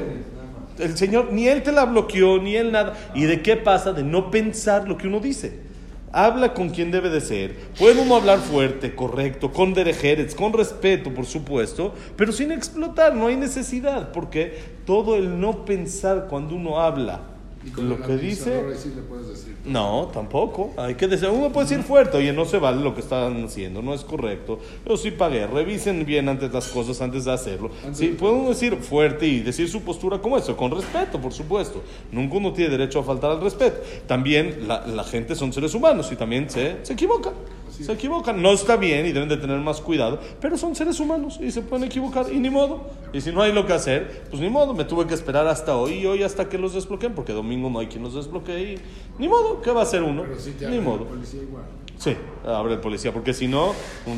El 0.79 0.97
señor, 0.97 1.29
ni 1.31 1.47
él 1.47 1.63
te 1.63 1.73
la 1.73 1.85
bloqueó, 1.85 2.41
ni 2.41 2.57
él 2.57 2.73
nada. 2.73 2.97
¿Y 3.15 3.25
de 3.25 3.43
qué 3.43 3.57
pasa? 3.57 3.93
De 3.93 4.03
no 4.03 4.31
pensar 4.31 4.89
lo 4.89 4.97
que 4.97 5.07
uno 5.09 5.21
dice. 5.21 5.69
Habla 6.13 6.55
con 6.55 6.71
quien 6.71 6.91
debe 6.91 7.09
de 7.09 7.21
ser. 7.21 7.57
Puede 7.79 8.01
uno 8.01 8.17
hablar 8.17 8.39
fuerte, 8.41 8.95
correcto, 8.95 9.53
con 9.53 9.75
derejeres, 9.75 10.35
con 10.35 10.53
respeto, 10.53 11.15
por 11.15 11.27
supuesto, 11.27 11.95
pero 12.17 12.33
sin 12.33 12.51
explotar, 12.51 13.15
no 13.15 13.29
hay 13.29 13.37
necesidad, 13.37 14.13
porque 14.13 14.59
todo 14.87 15.17
el 15.17 15.41
no 15.41 15.65
pensar 15.65 16.27
cuando 16.29 16.57
uno 16.57 16.81
habla 16.81 17.21
Y 17.67 17.71
con 17.71 17.91
lo 17.91 18.01
que 18.01 18.17
dice... 18.17 18.55
administrador 18.55 18.73
ahí 18.73 18.79
sí 18.79 18.93
le 18.97 19.03
puedes 19.03 19.29
decir. 19.29 19.57
No, 19.67 20.09
tampoco. 20.15 20.73
Hay 20.79 20.95
que 20.95 21.07
decir, 21.07 21.29
uno 21.29 21.53
puede 21.53 21.69
decir 21.69 21.85
fuerte, 21.85 22.17
oye, 22.17 22.33
no 22.33 22.47
se 22.47 22.59
vale 22.59 22.83
lo 22.83 22.95
que 22.95 23.03
están 23.03 23.45
haciendo, 23.45 23.83
no 23.83 23.93
es 23.93 24.03
correcto. 24.03 24.59
Yo 24.89 24.97
sí 24.97 25.11
pagué, 25.11 25.47
revisen 25.47 26.07
bien 26.07 26.31
antes 26.31 26.51
las 26.53 26.69
cosas 26.69 27.01
antes 27.03 27.27
de 27.27 27.33
hacerlo. 27.33 27.71
Antes 27.85 27.99
Sí, 27.99 28.09
de- 28.09 28.15
puede 28.15 28.33
uno 28.33 28.49
decir 28.49 28.77
fuerte 28.77 29.27
y 29.27 29.41
decir 29.41 29.69
su 29.69 29.83
postura 29.83 30.19
como 30.19 30.39
eso, 30.39 30.57
con 30.57 30.71
respeto, 30.71 31.21
por 31.21 31.35
supuesto. 31.35 31.83
Nunca 32.11 32.37
uno 32.39 32.53
tiene 32.55 32.71
derecho 32.71 33.01
a 33.01 33.03
faltar 33.05 33.33
al 33.33 33.41
respeto. 33.43 33.81
También 34.07 34.67
la, 34.67 34.87
la 34.87 35.05
gente 35.05 35.35
son 35.35 35.53
seres 35.53 35.75
humanos 35.75 36.11
y 36.11 36.17
también 36.17 36.49
se, 36.49 36.79
se 36.83 36.95
equivocan. 36.95 37.35
Se 37.83 37.93
equivocan, 37.93 38.41
no 38.43 38.53
está 38.53 38.77
bien 38.77 39.07
y 39.07 39.13
deben 39.13 39.29
de 39.29 39.37
tener 39.37 39.59
más 39.59 39.81
cuidado, 39.81 40.19
pero 40.41 40.57
son 40.57 40.75
seres 40.77 41.01
humanos 41.01 41.39
y 41.41 41.51
se 41.51 41.63
pueden 41.63 41.87
equivocar 41.87 42.27
y 42.33 42.39
ni 42.39 42.51
modo. 42.51 42.91
Y 43.13 43.21
si 43.21 43.33
no 43.33 43.43
hay 43.43 43.53
lo 43.53 43.67
que 43.67 43.73
hacer, 43.73 44.25
pues 44.31 44.41
ni 44.43 44.51
modo, 44.51 44.75
me 44.75 44.85
tuve 44.85 45.07
que 45.07 45.15
esperar 45.15 45.47
hasta 45.47 45.77
hoy 45.77 45.95
y 45.95 46.07
hoy 46.07 46.23
hasta 46.23 46.49
que 46.49 46.59
los 46.59 46.75
desbloqueen, 46.75 47.15
porque 47.15 47.33
domingo 47.33 47.71
no 47.71 47.79
hay 47.79 47.87
quien 47.87 48.03
los 48.03 48.15
desbloquee 48.15 48.75
y 48.75 48.79
ni 49.19 49.29
modo, 49.29 49.61
¿qué 49.63 49.71
va 49.71 49.81
a 49.81 49.83
hacer 49.85 50.03
uno? 50.03 50.23
Pero 50.23 50.39
sí 50.39 50.53
te 50.59 50.69
Ni 50.69 50.79
modo. 50.79 51.03
el 51.03 51.09
policía 51.09 51.43
igual. 51.43 51.65
Sí, 51.99 52.17
abre 52.47 52.75
el 52.75 52.81
policía, 52.81 53.13
porque 53.13 53.35
si 53.35 53.47
no, 53.47 53.75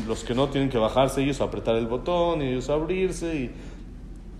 los 0.07 0.23
que 0.23 0.33
no 0.33 0.47
tienen 0.49 0.69
que 0.69 0.77
bajarse 0.77 1.21
ellos 1.21 1.41
a 1.41 1.45
apretar 1.45 1.75
el 1.75 1.87
botón 1.87 2.41
y 2.41 2.47
ellos 2.47 2.69
a 2.69 2.75
abrirse 2.75 3.35
y 3.35 3.51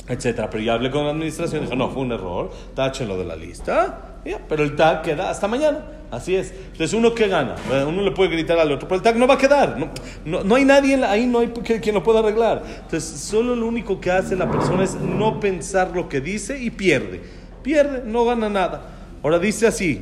etcétera. 0.08 0.50
Pero 0.50 0.64
ya 0.64 0.74
hablé 0.74 0.92
con 0.92 1.04
la 1.04 1.12
administración 1.12 1.62
y 1.62 1.66
dijo, 1.66 1.76
no, 1.76 1.90
fue 1.90 2.04
un 2.04 2.12
error, 2.12 2.52
táchenlo 2.76 3.18
de 3.18 3.26
la 3.26 3.36
lista, 3.36 4.13
pero 4.48 4.64
el 4.64 4.76
tag 4.76 5.02
queda 5.02 5.30
hasta 5.30 5.48
mañana, 5.48 5.80
así 6.12 6.36
es. 6.36 6.52
Entonces, 6.52 6.94
¿uno 6.94 7.14
qué 7.14 7.28
gana? 7.28 7.56
Uno 7.88 8.02
le 8.02 8.12
puede 8.12 8.30
gritar 8.32 8.58
al 8.60 8.72
otro, 8.72 8.88
pero 8.88 8.98
el 8.98 9.04
tag 9.04 9.18
no 9.18 9.28
va 9.28 9.34
a 9.34 9.38
quedar, 9.38 9.78
no, 9.78 9.90
no, 10.26 10.44
no 10.44 10.56
hay 10.56 10.66
nadie 10.66 10.96
ahí, 11.04 11.26
no 11.28 11.40
hay 11.40 11.48
que- 11.50 11.80
quien 11.82 11.96
lo 11.96 12.04
pueda 12.04 12.20
arreglar. 12.20 12.64
Entonces, 12.84 13.20
solo 13.20 13.56
lo 13.56 13.68
único 13.68 14.00
que 14.00 14.12
hace 14.12 14.36
la 14.36 14.50
persona 14.50 14.84
es 14.84 14.96
no 14.96 15.40
pensar 15.40 15.92
lo 15.94 16.08
que 16.08 16.22
dice 16.22 16.58
y 16.58 16.70
pierde, 16.70 17.22
pierde, 17.62 18.04
no 18.06 18.24
gana 18.26 18.50
nada. 18.50 18.90
Ahora 19.22 19.40
dice 19.40 19.68
así, 19.68 20.02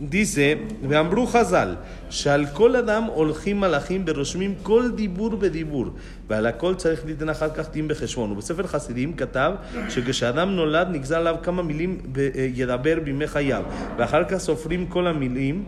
dice, 0.00 0.58
ואמרו 0.88 1.26
חז"ל, 1.26 1.74
שעל 2.10 2.46
כל 2.52 2.76
אדם 2.76 3.02
הולכים 3.02 3.60
מלאכים 3.60 4.04
ורושמים 4.06 4.54
כל 4.62 4.90
דיבור 4.94 5.36
בדיבור, 5.36 5.86
ועל 6.28 6.46
הכל 6.46 6.74
צריך 6.74 7.06
ליתן 7.06 7.28
אחר 7.28 7.48
כך 7.50 7.70
דין 7.72 7.88
בחשבון. 7.88 8.32
ובספר 8.32 8.66
חסידים 8.66 9.12
כתב 9.12 9.52
שכשאדם 9.88 10.50
נולד 10.50 10.88
נגזר 10.90 11.16
עליו 11.16 11.36
כמה 11.42 11.62
מילים 11.62 11.98
ב- 12.12 12.30
ידבר 12.54 12.98
בימי 13.04 13.26
חייו, 13.26 13.62
ואחר 13.96 14.24
כך 14.24 14.36
סופרים 14.36 14.86
כל 14.86 15.06
המילים 15.06 15.64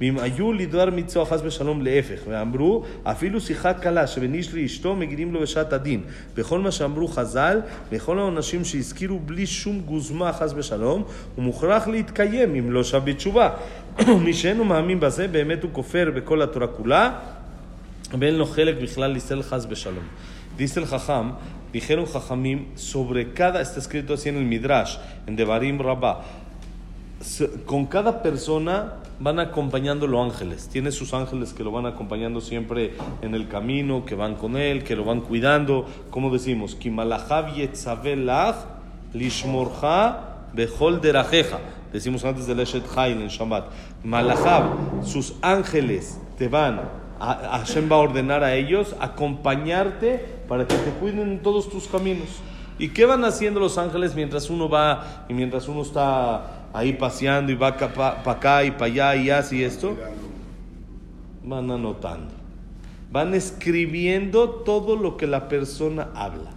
ואם 0.00 0.18
היו 0.18 0.52
לדבר 0.52 0.90
מצווה 0.90 1.24
חס 1.24 1.40
ושלום 1.44 1.82
להפך, 1.82 2.20
ואמרו, 2.28 2.84
אפילו 3.02 3.40
שיחה 3.40 3.72
קלה 3.72 4.06
שבניש 4.06 4.54
לאשתו 4.54 4.96
מגידים 4.96 5.34
לו 5.34 5.40
בשעת 5.40 5.72
הדין. 5.72 6.02
בכל 6.36 6.60
מה 6.60 6.70
שאמרו 6.70 7.08
חז"ל, 7.08 7.60
בכל 7.92 8.18
העונשים 8.18 8.64
שהזכירו 8.64 9.18
בלי 9.18 9.46
שום 9.46 9.80
גוזמה 9.80 10.32
חס 10.32 10.52
ושלום, 10.56 11.04
הוא 11.34 11.44
מוכרח 11.44 11.88
להתקיים 11.88 12.54
אם 12.54 12.72
לא 12.72 12.84
שב 12.84 13.02
בתשובה. 13.04 13.50
מי 14.24 14.34
שאינו 14.34 14.64
מאמין 14.64 15.00
בזה, 15.00 15.28
באמת 15.28 15.62
הוא 15.62 15.70
כופר 15.72 16.10
בכל 16.14 16.42
התורה 16.42 16.66
כולה, 16.66 17.18
ואין 18.20 18.34
לו 18.34 18.46
חלק 18.46 18.74
בכלל 18.82 19.10
לישראל 19.10 19.42
חס 19.42 19.66
ושלום. 19.70 20.04
Dice 20.56 20.78
el 20.78 20.86
Jajam, 20.86 21.34
dijeron 21.72 22.06
Jajamim, 22.06 22.68
sobre 22.76 23.32
cada, 23.32 23.60
está 23.60 23.80
escrito 23.80 24.14
así 24.14 24.28
en 24.28 24.36
el 24.36 24.44
Midrash, 24.44 24.98
en 25.26 25.34
Devarim 25.34 25.78
con 27.66 27.86
cada 27.86 28.22
persona 28.22 28.94
van 29.18 29.38
acompañando 29.38 30.06
los 30.06 30.32
ángeles. 30.32 30.68
Tiene 30.68 30.90
sus 30.92 31.14
ángeles 31.14 31.52
que 31.52 31.64
lo 31.64 31.70
van 31.70 31.86
acompañando 31.86 32.40
siempre 32.40 32.94
en 33.22 33.34
el 33.34 33.48
camino, 33.48 34.04
que 34.04 34.14
van 34.14 34.34
con 34.34 34.56
él, 34.56 34.84
que 34.84 34.96
lo 34.96 35.04
van 35.04 35.20
cuidando. 35.20 35.86
Como 36.10 36.30
decimos, 36.30 36.74
derajeja. 41.00 41.60
Decimos 41.92 42.24
antes 42.24 42.46
del 42.46 42.60
Eshet 42.60 42.84
Hail 42.96 43.20
en 43.20 43.28
Shabbat. 43.28 43.66
Malahav, 44.02 45.04
sus 45.04 45.34
ángeles 45.42 46.20
te 46.36 46.48
van, 46.48 46.80
a, 47.20 47.58
Hashem 47.58 47.90
va 47.90 47.96
a 47.96 48.00
ordenar 48.00 48.42
a 48.42 48.54
ellos 48.54 48.96
acompañarte 48.98 50.42
para 50.48 50.66
que 50.66 50.74
te 50.74 50.90
cuiden 50.90 51.30
en 51.30 51.42
todos 51.42 51.70
tus 51.70 51.86
caminos. 51.86 52.28
¿Y 52.78 52.88
qué 52.88 53.06
van 53.06 53.24
haciendo 53.24 53.60
los 53.60 53.78
ángeles 53.78 54.16
mientras 54.16 54.50
uno 54.50 54.68
va 54.68 55.24
y 55.28 55.34
mientras 55.34 55.68
uno 55.68 55.82
está 55.82 56.63
ahí 56.74 56.92
paseando 56.92 57.52
y 57.52 57.54
va 57.54 57.76
para 57.76 58.20
acá 58.30 58.64
y 58.64 58.72
para 58.72 58.86
allá 58.86 59.16
y 59.16 59.30
hace 59.30 59.64
esto? 59.64 59.96
Van 61.42 61.70
anotando. 61.70 62.32
Van 63.10 63.32
escribiendo 63.32 64.50
todo 64.50 64.96
lo 64.96 65.16
que 65.16 65.26
la 65.26 65.48
persona 65.48 66.08
habla. 66.14 66.50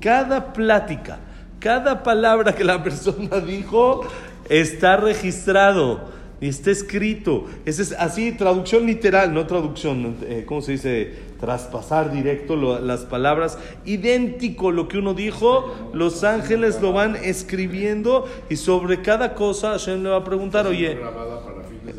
Cada 0.00 0.52
plática, 0.52 1.20
cada 1.60 2.02
palabra 2.02 2.54
que 2.54 2.64
la 2.64 2.82
persona 2.84 3.38
dijo 3.38 4.04
está 4.48 4.96
registrado 4.96 6.11
y 6.42 6.48
está 6.48 6.72
escrito. 6.72 7.46
Ese 7.64 7.82
es 7.82 7.92
así, 7.92 8.32
traducción 8.32 8.84
literal, 8.84 9.32
no 9.32 9.46
traducción, 9.46 10.16
eh, 10.22 10.42
¿cómo 10.44 10.60
se 10.60 10.72
dice? 10.72 11.12
Traspasar 11.40 12.12
directo 12.12 12.56
las 12.80 13.02
palabras. 13.02 13.58
Idéntico 13.84 14.72
lo 14.72 14.88
que 14.88 14.98
uno 14.98 15.14
dijo, 15.14 15.72
los 15.94 16.24
ángeles 16.24 16.82
lo 16.82 16.92
van 16.92 17.14
escribiendo 17.14 18.28
y 18.50 18.56
sobre 18.56 19.02
cada 19.02 19.34
cosa 19.34 19.70
Hashem 19.70 20.02
le 20.02 20.08
va 20.10 20.16
a 20.16 20.24
preguntar, 20.24 20.66
oye, 20.66 20.98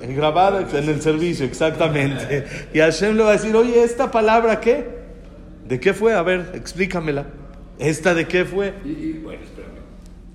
grabada 0.10 0.68
en 0.78 0.90
el 0.90 1.02
servicio, 1.02 1.46
exactamente. 1.46 2.46
Y 2.74 2.80
Hashem 2.80 3.16
le 3.16 3.24
va 3.24 3.30
a 3.30 3.34
decir, 3.34 3.56
oye, 3.56 3.82
¿esta 3.82 4.12
palabra 4.12 4.60
qué? 4.60 4.86
¿De 5.68 5.80
qué 5.80 5.94
fue? 5.94 6.14
A 6.14 6.22
ver, 6.22 6.52
explícamela. 6.54 7.28
¿Esta 7.80 8.14
de 8.14 8.28
qué 8.28 8.44
fue? 8.44 8.74
Y, 8.84 8.90
y, 8.90 9.22
bueno, 9.24 9.42
espérame. 9.42 9.72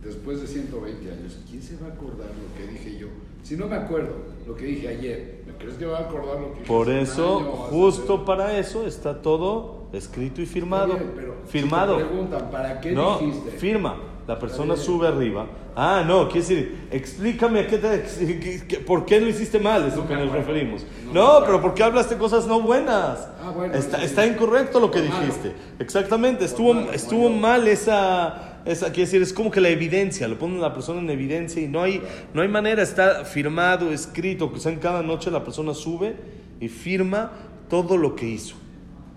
Después 0.03 0.41
de 0.41 0.47
120 0.47 1.11
años, 1.11 1.39
¿quién 1.49 1.63
se 1.63 1.77
va 1.77 1.89
a 1.89 1.91
acordar 1.91 2.29
lo 2.29 2.57
que 2.57 2.73
dije 2.73 2.99
yo? 2.99 3.09
Si 3.49 3.57
no 3.57 3.67
me 3.67 3.77
acuerdo 3.77 4.11
lo 4.47 4.55
que 4.55 4.67
dije 4.67 4.89
ayer, 4.89 5.43
¿me 5.47 5.55
crees 5.55 5.77
que 5.79 5.87
va 5.87 5.97
a 5.97 6.01
acordar 6.03 6.39
lo 6.39 6.53
que 6.53 6.59
dije 6.61 6.67
Por 6.67 6.91
eso, 6.91 7.39
año 7.39 7.47
justo 7.71 8.23
para 8.27 8.59
eso 8.59 8.87
está 8.87 9.23
todo 9.23 9.87
escrito 9.95 10.43
y 10.43 10.47
firmado. 10.47 10.93
Está 10.93 10.99
bien, 10.99 11.13
pero 11.17 11.35
si 11.47 11.53
firmado. 11.53 11.97
te 11.97 12.05
preguntan, 12.05 12.51
¿para 12.51 12.79
qué 12.79 12.93
no, 12.93 13.19
dijiste? 13.19 13.53
firma. 13.53 13.97
La 14.27 14.39
persona 14.39 14.77
sube 14.77 15.09
arriba. 15.09 15.47
Ah, 15.75 16.05
no, 16.07 16.29
quiere 16.29 16.41
decir, 16.41 16.89
explícame 16.91 17.61
a 17.61 17.67
qué 17.67 17.79
te, 17.79 18.81
por 18.81 19.07
qué 19.07 19.19
lo 19.19 19.29
hiciste 19.29 19.59
mal, 19.59 19.87
es 19.87 19.97
lo 19.97 20.03
No 20.03 20.09
que 20.09 20.15
me 20.17 20.27
nos 20.27 20.35
referimos. 20.35 20.87
No 21.15 21.41
pero 21.47 21.63
¿por 21.63 21.73
qué 21.73 21.85
hablaste 21.85 22.19
cosas 22.19 22.47
no 22.47 22.61
buenas? 22.61 23.27
Ah, 23.43 23.51
bueno, 23.57 23.73
está, 23.73 23.97
eso 23.97 23.99
sí. 24.01 24.05
está 24.05 24.27
incorrecto 24.27 24.79
lo 24.79 24.91
que 24.91 25.01
malo. 25.01 25.21
dijiste. 25.21 25.55
Exactamente, 25.79 26.45
estuvo, 26.45 26.75
malo, 26.75 26.93
estuvo 26.93 27.31
mal 27.31 27.67
esa, 27.67 28.48
esa, 28.65 28.87
quiere 28.87 29.03
decir, 29.03 29.23
es 29.23 29.33
como 29.33 29.51
que 29.51 29.61
la 29.61 29.69
evidencia, 29.69 30.29
lo 30.29 30.39
pone 30.39 30.59
la 30.59 30.73
persona 30.75 31.01
en 31.01 31.11
evidencia 31.11 31.63
y 31.63 31.69
no 31.69 31.83
hay, 31.83 32.03
no 32.35 32.43
hay 32.43 32.49
manera, 32.49 32.83
está 32.83 33.25
firmado, 33.25 33.93
escrito, 33.93 34.53
que 34.53 34.61
sea 34.61 34.73
en 34.73 34.79
cada 34.79 35.03
noche 35.03 35.31
la 35.31 35.45
persona 35.45 35.75
sube 35.75 36.17
y 36.61 36.69
firma 36.69 37.33
todo 37.69 37.97
lo 37.97 38.15
que 38.15 38.27
hizo. 38.27 38.57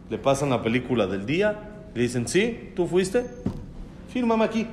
Le 0.09 0.17
pasan 0.17 0.49
la 0.49 0.61
película 0.61 1.07
del 1.07 1.25
día, 1.25 1.71
le 1.93 2.01
dicen, 2.01 2.27
sí, 2.27 2.71
tú 2.75 2.87
fuiste, 2.87 3.25
fírmame 4.13 4.45
aquí, 4.45 4.67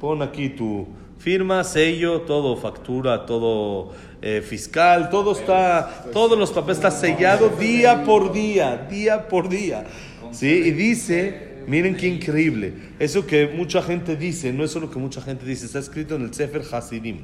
pon 0.00 0.22
aquí 0.22 0.50
tu 0.50 0.86
firma, 1.18 1.62
sello, 1.64 2.22
todo, 2.22 2.56
factura, 2.56 3.26
todo 3.26 3.92
eh, 4.22 4.42
fiscal, 4.42 5.10
todo 5.10 5.32
está, 5.32 6.06
todos 6.12 6.38
los 6.38 6.50
papeles 6.50 6.78
está 6.78 6.90
sellado 6.90 7.50
día 7.50 8.04
por 8.04 8.32
día, 8.32 8.86
día 8.90 9.28
por 9.28 9.48
día. 9.48 9.84
¿Sí? 10.32 10.46
Y 10.46 10.70
dice, 10.70 11.49
miren 11.66 11.96
qué 11.96 12.08
increíble, 12.08 12.74
eso 12.98 13.26
que 13.26 13.48
mucha 13.48 13.82
gente 13.82 14.16
dice, 14.16 14.52
no 14.52 14.64
es 14.64 14.70
solo 14.70 14.90
que 14.90 14.98
mucha 14.98 15.20
gente 15.20 15.44
dice, 15.44 15.66
está 15.66 15.78
escrito 15.78 16.16
en 16.16 16.22
el 16.22 16.34
Sefer 16.34 16.62
Hasidim. 16.72 17.18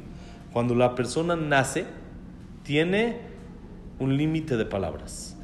Cuando 0.52 0.74
la 0.74 0.94
persona 0.94 1.36
nace, 1.36 1.84
tiene 2.62 3.18
un 3.98 4.16
límite 4.16 4.56
de 4.56 4.64
palabras. 4.64 5.36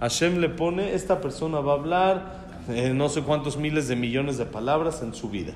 Hashem 0.00 0.38
le 0.38 0.48
pone, 0.48 0.94
esta 0.94 1.20
persona 1.20 1.60
va 1.60 1.72
a 1.72 1.76
hablar 1.76 2.48
eh, 2.68 2.92
no 2.94 3.08
sé 3.08 3.22
cuántos 3.22 3.56
miles 3.56 3.88
de 3.88 3.96
millones 3.96 4.36
de 4.36 4.44
palabras 4.44 5.02
en 5.02 5.14
su 5.14 5.30
vida. 5.30 5.54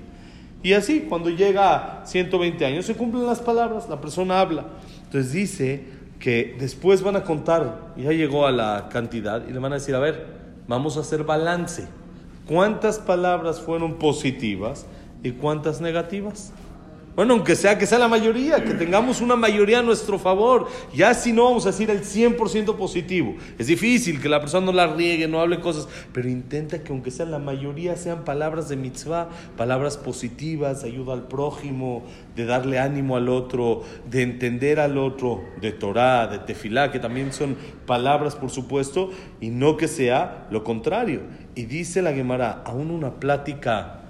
Y 0.62 0.72
así, 0.72 1.06
cuando 1.08 1.28
llega 1.28 2.02
a 2.02 2.06
120 2.06 2.64
años, 2.64 2.86
se 2.86 2.94
cumplen 2.94 3.26
las 3.26 3.40
palabras, 3.40 3.88
la 3.88 4.00
persona 4.00 4.40
habla. 4.40 4.66
Entonces 5.04 5.32
dice 5.32 5.84
que 6.18 6.56
después 6.58 7.02
van 7.02 7.16
a 7.16 7.24
contar, 7.24 7.92
ya 7.96 8.12
llegó 8.12 8.46
a 8.46 8.52
la 8.52 8.88
cantidad, 8.90 9.46
y 9.46 9.52
le 9.52 9.58
van 9.58 9.72
a 9.72 9.76
decir, 9.76 9.94
a 9.94 9.98
ver, 9.98 10.26
vamos 10.68 10.96
a 10.96 11.00
hacer 11.00 11.24
balance. 11.24 11.86
¿Cuántas 12.46 12.98
palabras 12.98 13.60
fueron 13.60 13.94
positivas 13.94 14.86
y 15.22 15.32
cuántas 15.32 15.80
negativas? 15.80 16.52
Bueno, 17.14 17.34
aunque 17.34 17.56
sea 17.56 17.76
que 17.76 17.86
sea 17.86 17.98
la 17.98 18.08
mayoría, 18.08 18.64
que 18.64 18.72
tengamos 18.72 19.20
una 19.20 19.36
mayoría 19.36 19.80
a 19.80 19.82
nuestro 19.82 20.18
favor. 20.18 20.68
Ya 20.94 21.12
si 21.12 21.30
no 21.30 21.44
vamos 21.44 21.66
a 21.66 21.70
decir 21.70 21.90
el 21.90 22.00
100% 22.00 22.74
positivo. 22.76 23.34
Es 23.58 23.66
difícil 23.66 24.18
que 24.18 24.30
la 24.30 24.40
persona 24.40 24.64
no 24.64 24.72
la 24.72 24.86
riegue, 24.86 25.28
no 25.28 25.40
hable 25.40 25.60
cosas, 25.60 25.88
pero 26.14 26.30
intenta 26.30 26.82
que 26.82 26.90
aunque 26.90 27.10
sea 27.10 27.26
la 27.26 27.38
mayoría 27.38 27.96
sean 27.96 28.24
palabras 28.24 28.70
de 28.70 28.76
mitzvah, 28.76 29.28
palabras 29.58 29.98
positivas, 29.98 30.84
ayuda 30.84 31.12
al 31.12 31.28
prójimo, 31.28 32.02
de 32.34 32.46
darle 32.46 32.78
ánimo 32.78 33.16
al 33.16 33.28
otro, 33.28 33.82
de 34.10 34.22
entender 34.22 34.80
al 34.80 34.96
otro, 34.96 35.42
de 35.60 35.72
Torah, 35.72 36.28
de 36.28 36.38
tefilá, 36.38 36.90
que 36.90 36.98
también 36.98 37.34
son 37.34 37.56
palabras, 37.86 38.36
por 38.36 38.48
supuesto, 38.48 39.10
y 39.38 39.50
no 39.50 39.76
que 39.76 39.86
sea 39.86 40.46
lo 40.50 40.64
contrario. 40.64 41.20
Y 41.54 41.64
dice 41.64 42.00
la 42.00 42.14
Gemara, 42.14 42.62
aún 42.64 42.90
una 42.90 43.20
plática 43.20 44.00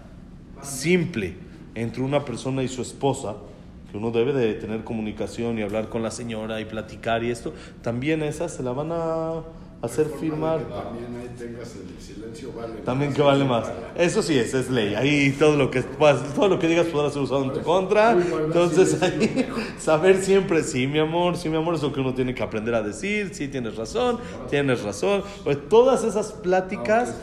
simple 0.63 1.51
entre 1.75 2.03
una 2.03 2.25
persona 2.25 2.63
y 2.63 2.69
su 2.69 2.83
esposa, 2.83 3.37
que 3.91 3.99
uno 3.99 4.11
debe 4.11 4.33
de 4.33 4.55
tener 4.55 4.85
comunicación 4.85 5.59
y 5.59 5.63
hablar 5.63 5.89
con 5.89 6.03
la 6.03 6.11
señora 6.11 6.61
y 6.61 6.65
platicar 6.65 7.23
y 7.25 7.31
esto, 7.31 7.53
también 7.83 8.23
esas 8.23 8.55
se 8.55 8.63
la 8.63 8.73
van 8.73 8.91
a 8.93 9.43
hacer 9.83 10.07
firmar. 10.07 10.61
que 10.61 10.73
también 10.73 11.07
ahí 11.21 11.29
tengas 11.37 11.75
el 11.75 12.01
silencio 12.01 12.53
vale 12.53 12.75
También 12.85 13.13
que 13.13 13.21
vale 13.21 13.45
más. 13.45 13.71
Eso 13.97 14.23
sí 14.23 14.39
es, 14.39 14.55
es 14.55 14.71
ley. 14.71 14.95
Ahí 14.95 15.33
todo 15.33 15.57
lo 15.57 15.71
que 15.71 15.83
todo 15.83 16.49
lo 16.49 16.59
que 16.59 16.69
digas 16.69 16.87
podrá 16.87 17.11
ser 17.11 17.23
usado 17.23 17.45
en 17.45 17.53
tu 17.53 17.61
contra. 17.63 18.15
Uy, 18.15 18.23
bueno, 18.23 18.47
Entonces 18.47 19.03
ahí 19.03 19.47
saber 19.79 20.23
siempre, 20.23 20.63
sí, 20.63 20.87
mi 20.87 21.01
amor, 21.01 21.37
sí, 21.37 21.49
mi 21.49 21.57
amor, 21.57 21.75
es 21.75 21.83
lo 21.83 21.93
que 21.93 22.01
uno 22.01 22.15
tiene 22.15 22.35
que 22.35 22.43
aprender 22.43 22.75
a 22.75 22.83
decir. 22.83 23.35
Sí, 23.35 23.49
tienes 23.49 23.77
razón, 23.77 24.19
tienes 24.49 24.83
razón. 24.83 25.25
Pues 25.43 25.69
todas 25.69 26.05
esas 26.05 26.33
pláticas 26.33 27.17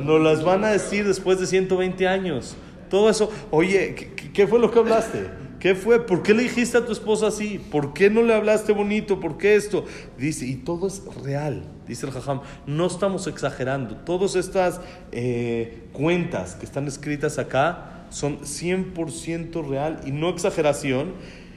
nos 0.00 0.20
las 0.20 0.42
van 0.42 0.64
a 0.64 0.68
decir 0.68 1.06
después 1.06 1.38
de 1.38 1.46
120 1.46 2.08
años. 2.08 2.56
Todo 2.88 3.10
eso, 3.10 3.30
oye, 3.50 3.94
¿qué, 3.94 4.30
qué- 4.32 4.46
fue 4.46 4.58
lo 4.58 4.70
que 4.70 4.78
hablaste? 4.78 5.26
¿Qué 5.58 5.74
fue? 5.74 6.04
¿Por 6.06 6.22
qué 6.22 6.34
le 6.34 6.42
dijiste 6.44 6.76
a 6.78 6.84
tu 6.84 6.92
esposa 6.92 7.28
así? 7.28 7.58
¿Por 7.58 7.92
qué 7.94 8.10
no 8.10 8.22
le 8.22 8.34
hablaste 8.34 8.72
bonito? 8.72 9.18
¿Por 9.20 9.38
qué 9.38 9.56
esto? 9.56 9.84
Dice, 10.18 10.46
y 10.46 10.56
todo 10.56 10.86
es 10.86 11.02
real, 11.24 11.64
dice 11.88 12.06
el 12.06 12.12
Jajam. 12.12 12.42
No 12.66 12.86
estamos 12.86 13.26
exagerando. 13.26 13.96
Todas 13.96 14.36
estas 14.36 14.80
eh, 15.12 15.84
cuentas 15.92 16.54
que 16.54 16.66
están 16.66 16.86
escritas 16.86 17.38
acá 17.38 18.06
son 18.10 18.38
100% 18.40 19.66
real 19.68 20.00
y 20.06 20.12
no 20.12 20.28
exageración. 20.28 21.14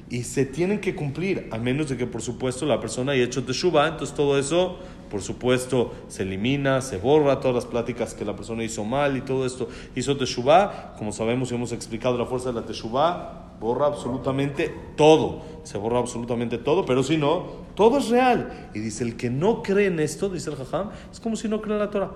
Y 0.09 0.23
se 0.23 0.43
tienen 0.43 0.79
que 0.79 0.95
cumplir, 0.95 1.47
a 1.51 1.59
menos 1.59 1.87
de 1.89 1.95
que, 1.97 2.07
por 2.07 2.23
supuesto, 2.23 2.65
la 2.65 2.79
persona 2.79 3.11
haya 3.11 3.25
hecho 3.25 3.43
teshuva. 3.43 3.87
Entonces, 3.87 4.15
todo 4.15 4.39
eso, 4.39 4.79
por 5.09 5.21
supuesto, 5.21 5.93
se 6.07 6.23
elimina, 6.23 6.81
se 6.81 6.97
borra 6.97 7.39
todas 7.39 7.55
las 7.55 7.65
pláticas 7.65 8.13
que 8.13 8.25
la 8.25 8.35
persona 8.35 8.63
hizo 8.63 8.83
mal 8.83 9.17
y 9.17 9.21
todo 9.21 9.45
esto. 9.45 9.67
Hizo 9.95 10.17
teshuva, 10.17 10.93
como 10.97 11.11
sabemos 11.11 11.51
y 11.51 11.55
hemos 11.55 11.71
explicado 11.71 12.17
la 12.17 12.25
fuerza 12.25 12.49
de 12.49 12.61
la 12.61 12.65
teshuva, 12.65 13.55
borra 13.59 13.87
absolutamente 13.87 14.73
todo. 14.95 15.41
Se 15.63 15.77
borra 15.77 15.99
absolutamente 15.99 16.57
todo, 16.57 16.85
pero 16.85 17.03
si 17.03 17.17
no, 17.17 17.47
todo 17.75 17.97
es 17.97 18.09
real. 18.09 18.69
Y 18.73 18.79
dice, 18.79 19.03
el 19.03 19.17
que 19.17 19.29
no 19.29 19.63
cree 19.63 19.87
en 19.87 19.99
esto, 19.99 20.29
dice 20.29 20.49
el 20.49 20.55
Jajam, 20.55 20.91
es 21.11 21.19
como 21.19 21.35
si 21.35 21.47
no 21.47 21.61
cree 21.61 21.75
en 21.75 21.79
la 21.79 21.89
Torah. 21.89 22.11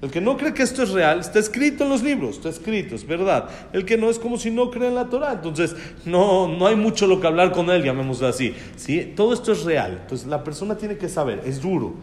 El 0.00 0.12
que 0.12 0.20
no 0.20 0.36
cree 0.36 0.54
que 0.54 0.62
esto 0.62 0.84
es 0.84 0.90
real, 0.90 1.18
está 1.18 1.40
escrito 1.40 1.82
en 1.82 1.90
los 1.90 2.04
libros, 2.04 2.36
está 2.36 2.50
escrito, 2.50 2.94
es 2.94 3.04
verdad. 3.04 3.48
El 3.72 3.84
que 3.84 3.96
no 3.96 4.08
es 4.10 4.20
como 4.20 4.38
si 4.38 4.48
no 4.48 4.70
cree 4.70 4.88
en 4.88 4.94
la 4.94 5.08
Torah. 5.08 5.32
Entonces, 5.32 5.74
no, 6.04 6.46
no 6.46 6.68
hay 6.68 6.76
mucho 6.76 7.08
lo 7.08 7.20
que 7.20 7.26
hablar 7.26 7.50
con 7.50 7.68
él, 7.68 7.82
llamémoslo 7.82 8.28
así. 8.28 8.54
¿sí? 8.76 9.12
Todo 9.16 9.32
esto 9.32 9.50
es 9.50 9.64
real. 9.64 9.98
Entonces, 10.02 10.28
la 10.28 10.44
persona 10.44 10.76
tiene 10.76 10.96
que 10.98 11.08
saber, 11.08 11.42
es 11.44 11.60
duro, 11.60 11.94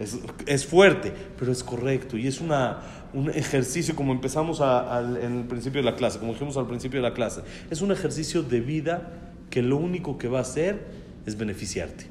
es, 0.00 0.18
es 0.46 0.66
fuerte, 0.66 1.12
pero 1.38 1.52
es 1.52 1.62
correcto. 1.62 2.16
Y 2.16 2.26
es 2.26 2.40
una, 2.40 2.78
un 3.14 3.30
ejercicio, 3.30 3.94
como 3.94 4.12
empezamos 4.12 4.60
a- 4.60 4.96
al- 4.96 5.16
en 5.18 5.38
el 5.40 5.44
principio 5.44 5.80
de 5.82 5.90
la 5.90 5.96
clase, 5.96 6.18
como 6.18 6.32
dijimos 6.32 6.56
al 6.56 6.66
principio 6.66 7.00
de 7.02 7.08
la 7.08 7.14
clase, 7.14 7.42
es 7.70 7.80
un 7.82 7.92
ejercicio 7.92 8.42
de 8.42 8.60
vida 8.60 9.12
que 9.50 9.62
lo 9.62 9.76
único 9.76 10.18
que 10.18 10.26
va 10.28 10.38
a 10.38 10.42
hacer 10.42 10.86
es 11.26 11.36
beneficiarte. 11.36 12.06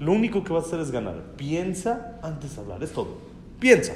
Lo 0.00 0.12
único 0.12 0.44
que 0.44 0.52
va 0.52 0.60
a 0.60 0.62
hacer 0.62 0.80
es 0.80 0.90
ganar. 0.90 1.14
Piensa 1.36 2.18
antes 2.22 2.54
de 2.54 2.62
hablar, 2.62 2.82
es 2.82 2.92
todo. 2.92 3.18
Piensa. 3.58 3.92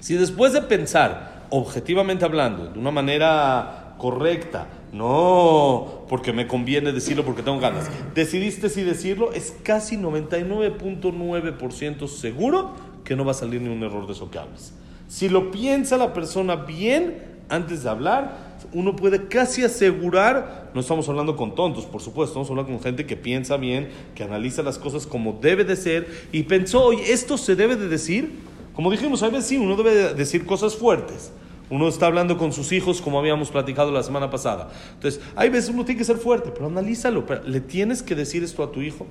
Si 0.00 0.14
después 0.16 0.52
de 0.52 0.62
pensar, 0.62 1.46
objetivamente 1.50 2.24
hablando, 2.24 2.66
de 2.72 2.78
una 2.78 2.90
manera 2.90 3.81
correcta, 4.02 4.66
no 4.92 6.04
porque 6.08 6.32
me 6.32 6.48
conviene 6.48 6.90
decirlo 6.90 7.24
porque 7.24 7.44
tengo 7.44 7.60
ganas, 7.60 7.88
decidiste 8.16 8.68
si 8.68 8.82
decirlo, 8.82 9.32
es 9.32 9.54
casi 9.62 9.96
99.9% 9.96 12.08
seguro 12.08 12.72
que 13.04 13.14
no 13.14 13.24
va 13.24 13.30
a 13.30 13.34
salir 13.34 13.62
ni 13.62 13.68
un 13.68 13.84
error 13.84 14.08
de 14.08 14.14
eso 14.14 14.28
que 14.28 14.40
hables. 14.40 14.72
Si 15.06 15.28
lo 15.28 15.52
piensa 15.52 15.96
la 15.98 16.12
persona 16.12 16.56
bien 16.56 17.22
antes 17.48 17.84
de 17.84 17.90
hablar, 17.90 18.58
uno 18.72 18.96
puede 18.96 19.28
casi 19.28 19.62
asegurar, 19.62 20.72
no 20.74 20.80
estamos 20.80 21.08
hablando 21.08 21.36
con 21.36 21.54
tontos, 21.54 21.84
por 21.84 22.02
supuesto, 22.02 22.32
estamos 22.32 22.50
hablando 22.50 22.72
con 22.72 22.82
gente 22.82 23.06
que 23.06 23.16
piensa 23.16 23.56
bien, 23.56 23.88
que 24.16 24.24
analiza 24.24 24.64
las 24.64 24.78
cosas 24.78 25.06
como 25.06 25.38
debe 25.40 25.62
de 25.62 25.76
ser 25.76 26.08
y 26.32 26.42
pensó, 26.42 26.86
oye, 26.86 27.12
esto 27.12 27.38
se 27.38 27.54
debe 27.54 27.76
de 27.76 27.86
decir. 27.86 28.50
Como 28.74 28.90
dijimos, 28.90 29.22
a 29.22 29.28
veces 29.28 29.46
sí, 29.46 29.58
uno 29.58 29.76
debe 29.76 29.94
de 29.94 30.14
decir 30.14 30.44
cosas 30.44 30.74
fuertes. 30.74 31.30
Uno 31.72 31.88
está 31.88 32.06
hablando 32.06 32.36
con 32.36 32.52
sus 32.52 32.70
hijos 32.72 33.00
como 33.00 33.18
habíamos 33.18 33.50
platicado 33.50 33.90
la 33.90 34.02
semana 34.02 34.28
pasada. 34.28 34.70
Entonces, 34.92 35.22
hay 35.34 35.48
veces 35.48 35.70
uno 35.70 35.86
tiene 35.86 35.98
que 36.00 36.04
ser 36.04 36.18
fuerte, 36.18 36.50
pero 36.50 36.66
analízalo. 36.66 37.24
pero 37.24 37.44
¿Le 37.44 37.62
tienes 37.62 38.02
que 38.02 38.14
decir 38.14 38.44
esto 38.44 38.62
a 38.62 38.70
tu 38.70 38.82
hijo? 38.82 39.06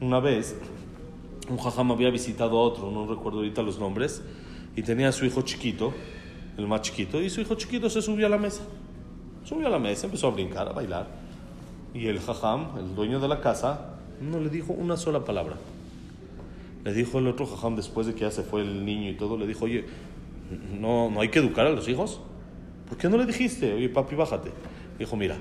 Una 0.00 0.20
vez, 0.20 0.54
un 1.50 1.58
jajam 1.58 1.90
había 1.90 2.10
visitado 2.10 2.56
a 2.56 2.62
otro, 2.62 2.88
no 2.92 3.04
recuerdo 3.04 3.38
ahorita 3.38 3.64
los 3.64 3.80
nombres, 3.80 4.22
y 4.76 4.82
tenía 4.82 5.08
a 5.08 5.12
su 5.12 5.26
hijo 5.26 5.42
chiquito, 5.42 5.92
el 6.56 6.68
más 6.68 6.82
chiquito, 6.82 7.20
y 7.20 7.30
su 7.30 7.40
hijo 7.40 7.56
chiquito 7.56 7.90
se 7.90 8.00
subió 8.00 8.28
a 8.28 8.30
la 8.30 8.38
mesa. 8.38 8.62
Subió 9.42 9.66
a 9.66 9.70
la 9.70 9.80
mesa, 9.80 10.06
empezó 10.06 10.28
a 10.28 10.30
brincar, 10.30 10.68
a 10.68 10.72
bailar. 10.72 11.08
Y 11.94 12.06
el 12.06 12.20
jajam, 12.20 12.78
el 12.78 12.94
dueño 12.94 13.18
de 13.18 13.26
la 13.26 13.40
casa, 13.40 13.96
no 14.20 14.38
le 14.38 14.50
dijo 14.50 14.72
una 14.72 14.96
sola 14.96 15.24
palabra. 15.24 15.56
Le 16.84 16.94
dijo 16.94 17.18
el 17.18 17.26
otro 17.26 17.44
jajam 17.44 17.74
después 17.74 18.06
de 18.06 18.14
que 18.14 18.20
ya 18.20 18.30
se 18.30 18.44
fue 18.44 18.60
el 18.60 18.84
niño 18.84 19.10
y 19.10 19.14
todo, 19.14 19.36
le 19.36 19.48
dijo, 19.48 19.64
oye, 19.64 19.84
no, 20.78 21.10
no 21.10 21.20
hay 21.20 21.28
que 21.28 21.38
educar 21.38 21.66
a 21.66 21.70
los 21.70 21.88
hijos. 21.88 22.20
¿Por 22.88 22.96
qué 22.96 23.08
no 23.08 23.16
le 23.16 23.26
dijiste, 23.26 23.72
oye 23.74 23.88
papi, 23.88 24.14
bájate? 24.14 24.50
Dijo, 24.98 25.16
mira, 25.16 25.36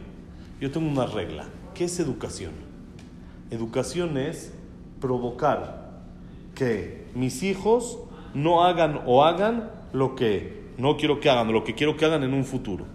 yo 0.60 0.72
tengo 0.72 0.88
una 0.88 1.06
regla. 1.06 1.46
¿Qué 1.74 1.86
es 1.86 2.00
educación? 2.00 2.52
Educación 3.52 4.18
es 4.18 4.54
provocar 5.00 6.02
que 6.56 7.06
mis 7.16 7.44
hijos 7.44 8.00
no 8.34 8.64
hagan 8.64 9.02
o 9.06 9.24
hagan 9.24 9.72
lo 9.94 10.16
que 10.16 10.66
no 10.78 10.98
quiero 10.98 11.20
que 11.20 11.30
hagan, 11.30 11.52
lo 11.52 11.64
que 11.64 11.76
quiero 11.76 11.96
que 11.96 12.06
hagan 12.06 12.24
en 12.24 12.34
un 12.34 12.44
futuro. 12.44 12.86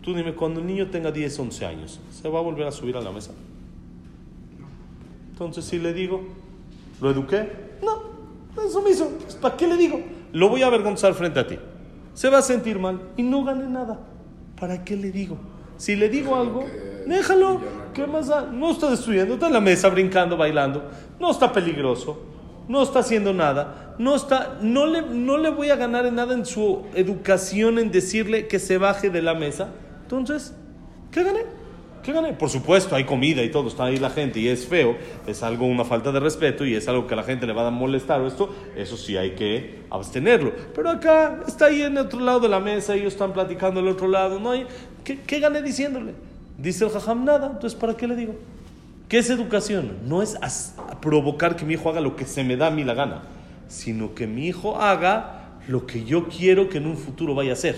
Tú 0.00 0.14
dime, 0.14 0.34
cuando 0.34 0.60
el 0.60 0.66
niño 0.66 0.88
tenga 0.88 1.12
10, 1.12 1.38
11 1.38 1.66
años, 1.66 2.00
¿se 2.10 2.28
va 2.28 2.38
a 2.38 2.42
volver 2.42 2.66
a 2.66 2.72
subir 2.72 2.96
a 2.96 3.00
la 3.00 3.12
mesa? 3.12 3.32
Entonces, 5.32 5.64
si 5.64 5.78
le 5.78 5.92
digo, 5.92 6.22
¿lo 7.00 7.10
eduqué? 7.10 7.50
No, 7.82 8.02
es 8.64 8.72
sumiso. 8.72 9.10
¿Para 9.40 9.56
qué 9.56 9.66
le 9.66 9.76
digo? 9.76 10.00
Lo 10.32 10.48
voy 10.48 10.62
a 10.62 10.66
avergonzar 10.66 11.14
frente 11.14 11.40
a 11.40 11.46
ti. 11.46 11.58
Se 12.14 12.28
va 12.28 12.38
a 12.38 12.42
sentir 12.42 12.78
mal 12.78 13.00
y 13.16 13.22
no 13.22 13.44
gane 13.44 13.66
nada. 13.68 14.00
¿Para 14.58 14.84
qué 14.84 14.96
le 14.96 15.10
digo? 15.10 15.38
Si 15.76 15.96
le 15.96 16.08
digo 16.08 16.36
algo, 16.36 16.64
déjalo. 17.06 17.60
¿Qué 17.94 18.06
más 18.06 18.28
da? 18.28 18.42
No 18.42 18.70
está 18.70 18.90
destruyendo, 18.90 19.34
está 19.34 19.48
en 19.48 19.54
la 19.54 19.60
mesa 19.60 19.88
brincando, 19.88 20.36
bailando. 20.36 20.84
No 21.18 21.30
está 21.30 21.52
peligroso. 21.52 22.20
No 22.68 22.82
está 22.82 23.00
haciendo 23.00 23.32
nada. 23.32 23.96
No, 23.98 24.14
está, 24.14 24.58
no, 24.60 24.86
le, 24.86 25.02
no 25.02 25.38
le 25.38 25.50
voy 25.50 25.70
a 25.70 25.76
ganar 25.76 26.06
en 26.06 26.14
nada 26.14 26.34
en 26.34 26.46
su 26.46 26.84
educación 26.94 27.78
en 27.78 27.90
decirle 27.90 28.46
que 28.46 28.58
se 28.58 28.78
baje 28.78 29.10
de 29.10 29.22
la 29.22 29.34
mesa. 29.34 29.70
Entonces, 30.02 30.54
¿qué 31.10 31.24
gané? 31.24 31.40
¿Qué 32.02 32.12
gané? 32.12 32.32
Por 32.32 32.48
supuesto, 32.48 32.96
hay 32.96 33.04
comida 33.04 33.42
y 33.42 33.50
todo, 33.50 33.68
está 33.68 33.84
ahí 33.84 33.98
la 33.98 34.10
gente 34.10 34.40
y 34.40 34.48
es 34.48 34.66
feo, 34.66 34.96
es 35.26 35.42
algo, 35.42 35.66
una 35.66 35.84
falta 35.84 36.10
de 36.10 36.20
respeto 36.20 36.64
y 36.64 36.74
es 36.74 36.88
algo 36.88 37.06
que 37.06 37.14
a 37.14 37.16
la 37.18 37.22
gente 37.24 37.46
le 37.46 37.52
va 37.52 37.66
a 37.66 37.70
molestar 37.70 38.20
o 38.22 38.26
esto, 38.26 38.54
eso 38.74 38.96
sí 38.96 39.16
hay 39.16 39.32
que 39.32 39.80
abstenerlo. 39.90 40.52
Pero 40.74 40.88
acá 40.88 41.40
está 41.46 41.66
ahí 41.66 41.82
en 41.82 41.92
el 41.92 42.06
otro 42.06 42.20
lado 42.20 42.40
de 42.40 42.48
la 42.48 42.58
mesa, 42.58 42.94
ellos 42.94 43.12
están 43.12 43.32
platicando 43.32 43.80
al 43.80 43.88
otro 43.88 44.08
lado, 44.08 44.40
no 44.40 44.52
hay, 44.52 44.66
¿qué, 45.04 45.18
qué 45.26 45.40
gané 45.40 45.60
diciéndole? 45.60 46.14
Dice 46.56 46.84
el 46.84 46.90
jajam, 46.90 47.24
nada, 47.24 47.50
entonces 47.52 47.78
¿para 47.78 47.94
qué 47.94 48.06
le 48.06 48.16
digo? 48.16 48.34
¿Qué 49.08 49.18
es 49.18 49.28
educación? 49.28 49.98
No 50.06 50.22
es 50.22 50.38
provocar 51.02 51.56
que 51.56 51.64
mi 51.64 51.74
hijo 51.74 51.90
haga 51.90 52.00
lo 52.00 52.16
que 52.16 52.24
se 52.24 52.44
me 52.44 52.56
da 52.56 52.68
a 52.68 52.70
mí 52.70 52.84
la 52.84 52.94
gana, 52.94 53.22
sino 53.66 54.14
que 54.14 54.26
mi 54.26 54.46
hijo 54.46 54.80
haga 54.80 55.58
lo 55.66 55.86
que 55.86 56.04
yo 56.04 56.28
quiero 56.28 56.68
que 56.68 56.78
en 56.78 56.86
un 56.86 56.96
futuro 56.96 57.34
vaya 57.34 57.50
a 57.50 57.54
hacer. 57.54 57.76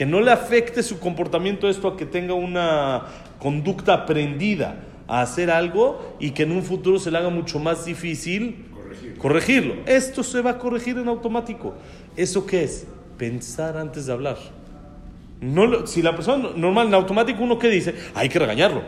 Que 0.00 0.06
no 0.06 0.22
le 0.22 0.30
afecte 0.30 0.82
su 0.82 0.98
comportamiento 0.98 1.68
esto 1.68 1.86
a 1.86 1.94
que 1.94 2.06
tenga 2.06 2.32
una 2.32 3.02
conducta 3.38 3.92
aprendida 3.92 4.76
a 5.06 5.20
hacer 5.20 5.50
algo 5.50 6.16
y 6.18 6.30
que 6.30 6.44
en 6.44 6.52
un 6.52 6.62
futuro 6.62 6.98
se 6.98 7.10
le 7.10 7.18
haga 7.18 7.28
mucho 7.28 7.58
más 7.58 7.84
difícil 7.84 8.64
corregirlo. 9.18 9.74
Esto 9.84 10.22
se 10.22 10.40
va 10.40 10.52
a 10.52 10.58
corregir 10.58 10.96
en 10.96 11.06
automático. 11.06 11.74
¿Eso 12.16 12.46
qué 12.46 12.64
es? 12.64 12.86
Pensar 13.18 13.76
antes 13.76 14.06
de 14.06 14.14
hablar. 14.14 14.38
No 15.42 15.66
lo- 15.66 15.86
si 15.86 16.00
la 16.00 16.16
persona 16.16 16.48
normal, 16.56 16.86
en 16.86 16.94
automático, 16.94 17.42
uno 17.44 17.58
que 17.58 17.68
dice, 17.68 17.94
hay 18.14 18.30
que 18.30 18.38
regañarlo, 18.38 18.80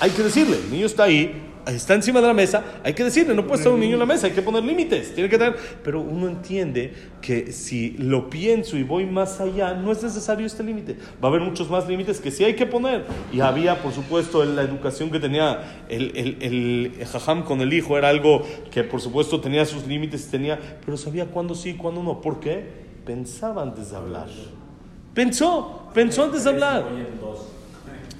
hay 0.00 0.10
que 0.10 0.22
decirle, 0.22 0.58
el 0.62 0.70
niño 0.70 0.84
está 0.84 1.04
ahí, 1.04 1.47
está 1.74 1.94
encima 1.94 2.20
de 2.20 2.26
la 2.26 2.34
mesa, 2.34 2.64
hay 2.82 2.94
que 2.94 3.04
decirle, 3.04 3.34
no 3.34 3.46
puede 3.46 3.58
estar 3.58 3.72
un 3.72 3.80
niño 3.80 3.94
en 3.94 3.98
la 4.00 4.06
mesa, 4.06 4.26
hay 4.26 4.32
que 4.32 4.42
poner 4.42 4.64
límites, 4.64 5.14
tiene 5.14 5.28
que 5.28 5.38
tener, 5.38 5.56
pero 5.82 6.00
uno 6.00 6.26
entiende 6.26 6.92
que 7.20 7.52
si 7.52 7.90
lo 7.98 8.30
pienso 8.30 8.76
y 8.76 8.82
voy 8.82 9.06
más 9.06 9.40
allá, 9.40 9.74
no 9.74 9.92
es 9.92 10.02
necesario 10.02 10.46
este 10.46 10.62
límite, 10.62 10.96
va 11.22 11.28
a 11.28 11.30
haber 11.30 11.42
muchos 11.42 11.68
más 11.70 11.88
límites 11.88 12.20
que 12.20 12.30
sí 12.30 12.44
hay 12.44 12.54
que 12.54 12.66
poner. 12.66 13.04
Y 13.32 13.40
había, 13.40 13.82
por 13.82 13.92
supuesto, 13.92 14.44
la 14.44 14.62
educación 14.62 15.10
que 15.10 15.20
tenía 15.20 15.84
el, 15.88 16.12
el, 16.16 16.36
el 16.40 17.06
jajam 17.06 17.44
con 17.44 17.60
el 17.60 17.72
hijo, 17.72 17.98
era 17.98 18.08
algo 18.08 18.42
que, 18.70 18.84
por 18.84 19.00
supuesto, 19.00 19.40
tenía 19.40 19.64
sus 19.66 19.86
límites, 19.86 20.28
tenía, 20.30 20.58
pero 20.84 20.96
sabía 20.96 21.26
cuándo 21.26 21.54
sí 21.54 21.70
y 21.70 21.74
cuándo 21.74 22.02
no, 22.02 22.20
¿por 22.20 22.40
qué? 22.40 22.88
Pensaba 23.04 23.62
antes 23.62 23.90
de 23.90 23.96
hablar. 23.96 24.28
Pensó, 25.14 25.88
pensó 25.94 26.24
antes 26.24 26.44
de 26.44 26.50
hablar. 26.50 26.84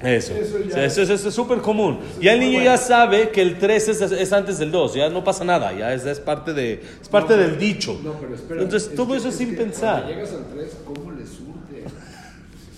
Eso, 0.02 0.32
Eso 0.34 0.58
ya- 0.60 0.84
eso, 0.84 1.02
es 1.02 1.20
súper 1.34 1.58
común. 1.58 1.98
Eso 2.12 2.20
Ya 2.20 2.34
el 2.34 2.40
niño 2.40 2.52
bueno. 2.58 2.64
ya 2.70 2.76
sabe 2.76 3.30
que 3.30 3.42
el 3.42 3.58
3 3.58 3.88
es, 3.88 4.00
es 4.00 4.32
antes 4.32 4.58
del 4.58 4.70
2, 4.70 4.94
ya 4.94 5.08
no 5.10 5.24
pasa 5.24 5.44
nada, 5.44 5.72
ya 5.72 5.92
es, 5.92 6.04
es 6.06 6.20
parte, 6.20 6.52
de, 6.54 6.82
es 7.02 7.08
parte 7.08 7.34
No, 7.34 7.40
del 7.42 7.50
pero- 7.52 7.60
dicho. 7.60 8.00
No, 8.04 8.12
pero 8.12 8.34
espera. 8.34 8.62
Entonces, 8.62 8.94
todo 8.94 9.08
que- 9.12 9.16
eso 9.18 9.28
es 9.28 9.34
sin 9.34 9.56
pensar. 9.56 10.06
Llegas 10.06 10.30
al 10.32 10.46
3, 10.54 10.76
¿cómo 10.84 11.10
le 11.10 11.26
surte? 11.26 11.84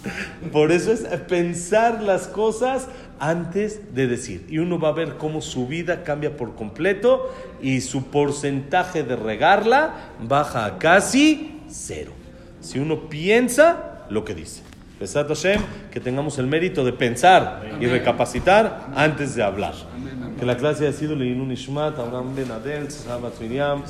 Por 0.52 0.72
eso 0.72 0.92
es 0.92 1.00
pensar 1.28 2.02
las 2.02 2.26
cosas 2.26 2.88
antes 3.18 3.94
de 3.94 4.06
decir. 4.06 4.46
Y 4.48 4.56
uno 4.58 4.78
va 4.78 4.88
a 4.88 4.92
ver 4.92 5.16
cómo 5.18 5.42
su 5.42 5.66
vida 5.66 6.04
cambia 6.04 6.34
por 6.38 6.54
completo 6.54 7.30
y 7.60 7.82
su 7.82 8.04
porcentaje 8.04 9.02
de 9.02 9.16
regarla 9.16 10.12
baja 10.26 10.64
a 10.64 10.78
casi 10.78 11.60
cero. 11.68 12.12
Si 12.62 12.78
uno 12.78 13.10
piensa 13.10 14.06
lo 14.08 14.24
que 14.24 14.34
dice. 14.34 14.62
Besat 15.00 15.28
Hashem, 15.28 15.62
que 15.90 15.98
tengamos 15.98 16.38
el 16.38 16.46
mérito 16.46 16.84
de 16.84 16.92
pensar 16.92 17.62
y 17.80 17.86
recapacitar 17.86 18.90
antes 18.94 19.34
de 19.34 19.42
hablar. 19.42 19.72
Que 20.38 20.44
la 20.44 20.58
clase 20.58 20.86
haya 20.86 20.92
sido 20.92 21.16
Leinun 21.16 21.50
Ishmat, 21.50 21.98
Abraham 21.98 22.34
Ben 22.36 22.50
Adel, 22.50 22.86
Bat 23.08 23.40
Miriam, 23.40 23.82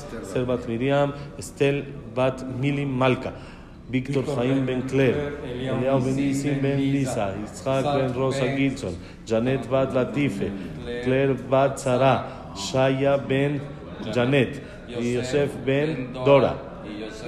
Bat 0.46 0.68
Miriam, 0.68 1.12
Estel 1.36 1.84
Bat 2.14 2.44
Milim 2.44 2.88
Malka. 2.88 3.32
Víctor 3.90 4.24
Jaim 4.24 4.64
Ben 4.64 4.82
Claire, 4.82 5.32
Eliao 5.44 5.98
Ben 5.98 6.14
Nisim 6.14 6.62
Ben 6.62 6.78
Lisa, 6.78 7.34
Yitzhak 7.34 7.82
Ben 7.82 8.14
Rosa 8.14 8.46
Gilson, 8.56 8.94
Janet 9.26 9.68
Bat 9.68 9.92
Latife, 9.92 10.48
Claire 11.02 11.34
Bat 11.34 11.76
Sara, 11.76 12.24
Shaya 12.54 13.18
Ben 13.18 13.60
Janet, 14.14 14.62
Yosef 14.86 15.50
Ben 15.66 16.12
Dora, 16.12 16.56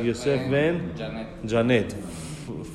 Yosef 0.01 0.49
Ben 0.49 0.92
Janet, 1.45 1.97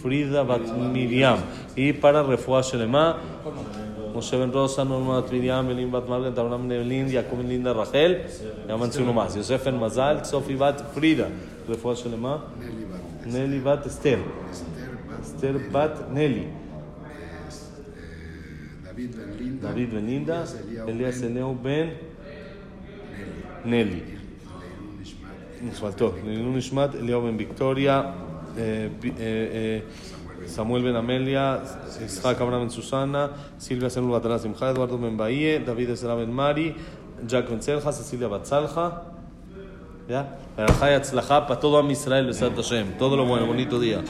Frida 0.01 0.43
Bat 0.43 0.61
Miriam, 0.93 1.37
y 1.75 1.93
para 1.93 2.23
Refuah 2.23 2.61
Shelema, 2.61 3.17
Moshe 4.13 4.37
Ben 4.37 4.51
Rosa, 4.51 4.83
Norma 4.85 5.21
Bat 5.21 5.31
Miriam, 5.31 5.69
Elim 5.69 5.91
Bat 5.91 6.07
Margaret, 6.09 6.37
Abraham 6.37 6.67
Ben 6.67 6.81
Elin, 6.81 7.09
Jacob 7.09 7.39
Linda 7.47 7.73
Rachel, 7.73 8.23
llámanse 8.67 9.01
uno 9.01 9.13
más, 9.13 9.35
Yosef 9.35 9.63
Ben 9.65 9.79
Mazal, 9.79 10.25
Sofi 10.25 10.55
Bat 10.55 10.93
Frida, 10.93 11.27
Refuah 11.67 11.95
Shelema, 11.95 12.45
Nelly 12.59 12.85
Bat- 12.85 13.25
Nelly 13.33 13.59
Bat 13.59 13.85
Esther. 13.87 14.19
Esther 15.21 15.69
Bat- 15.71 16.09
Nelly. 16.11 16.41
eh, 16.41 16.49
David 19.61 19.89
Ben 19.93 20.05
Linda. 20.07 20.43
Elías 20.87 21.21
Elías 21.21 21.61
Ben 21.63 21.93
Nelly. 23.65 24.03
Nos 25.61 25.79
faltó. 25.79 26.13
Leilun 26.25 26.57
Ishmat, 26.57 26.95
Eliao 26.95 27.21
Ben 27.21 27.37
Victoria. 27.37 28.13
Eh, 28.57 28.91
eh, 29.03 29.83
eh, 30.43 30.47
Samuel 30.47 30.83
Ben 30.83 30.95
Amelia, 30.95 31.61
Isaac 32.03 32.39
Abraham 32.41 32.61
Ben 32.61 32.71
Susana, 32.71 33.31
Silvia 33.57 33.89
Senul 33.89 34.11
Batanás 34.11 34.41
Simcha, 34.41 34.69
Eduardo 34.69 34.97
Ben 34.97 35.17
Bahía, 35.17 35.59
David 35.59 35.91
Esra 35.91 36.15
Ben 36.15 36.31
Mari, 36.31 36.75
Jack 37.25 37.49
Ben 37.49 37.61
Selja, 37.61 37.91
Cecilia 37.91 38.27
Batzalja. 38.27 39.03
¿Ya? 40.07 40.37
Para 40.55 41.47
para 41.47 41.59
todo 41.59 41.77
Am 41.77 41.91
Israel, 41.91 42.27
Besat 42.27 42.55
Hashem. 42.55 42.97
Todo 42.97 43.17
lo 43.17 43.25
bueno, 43.25 43.45
bonito 43.45 43.79
día. 43.79 44.01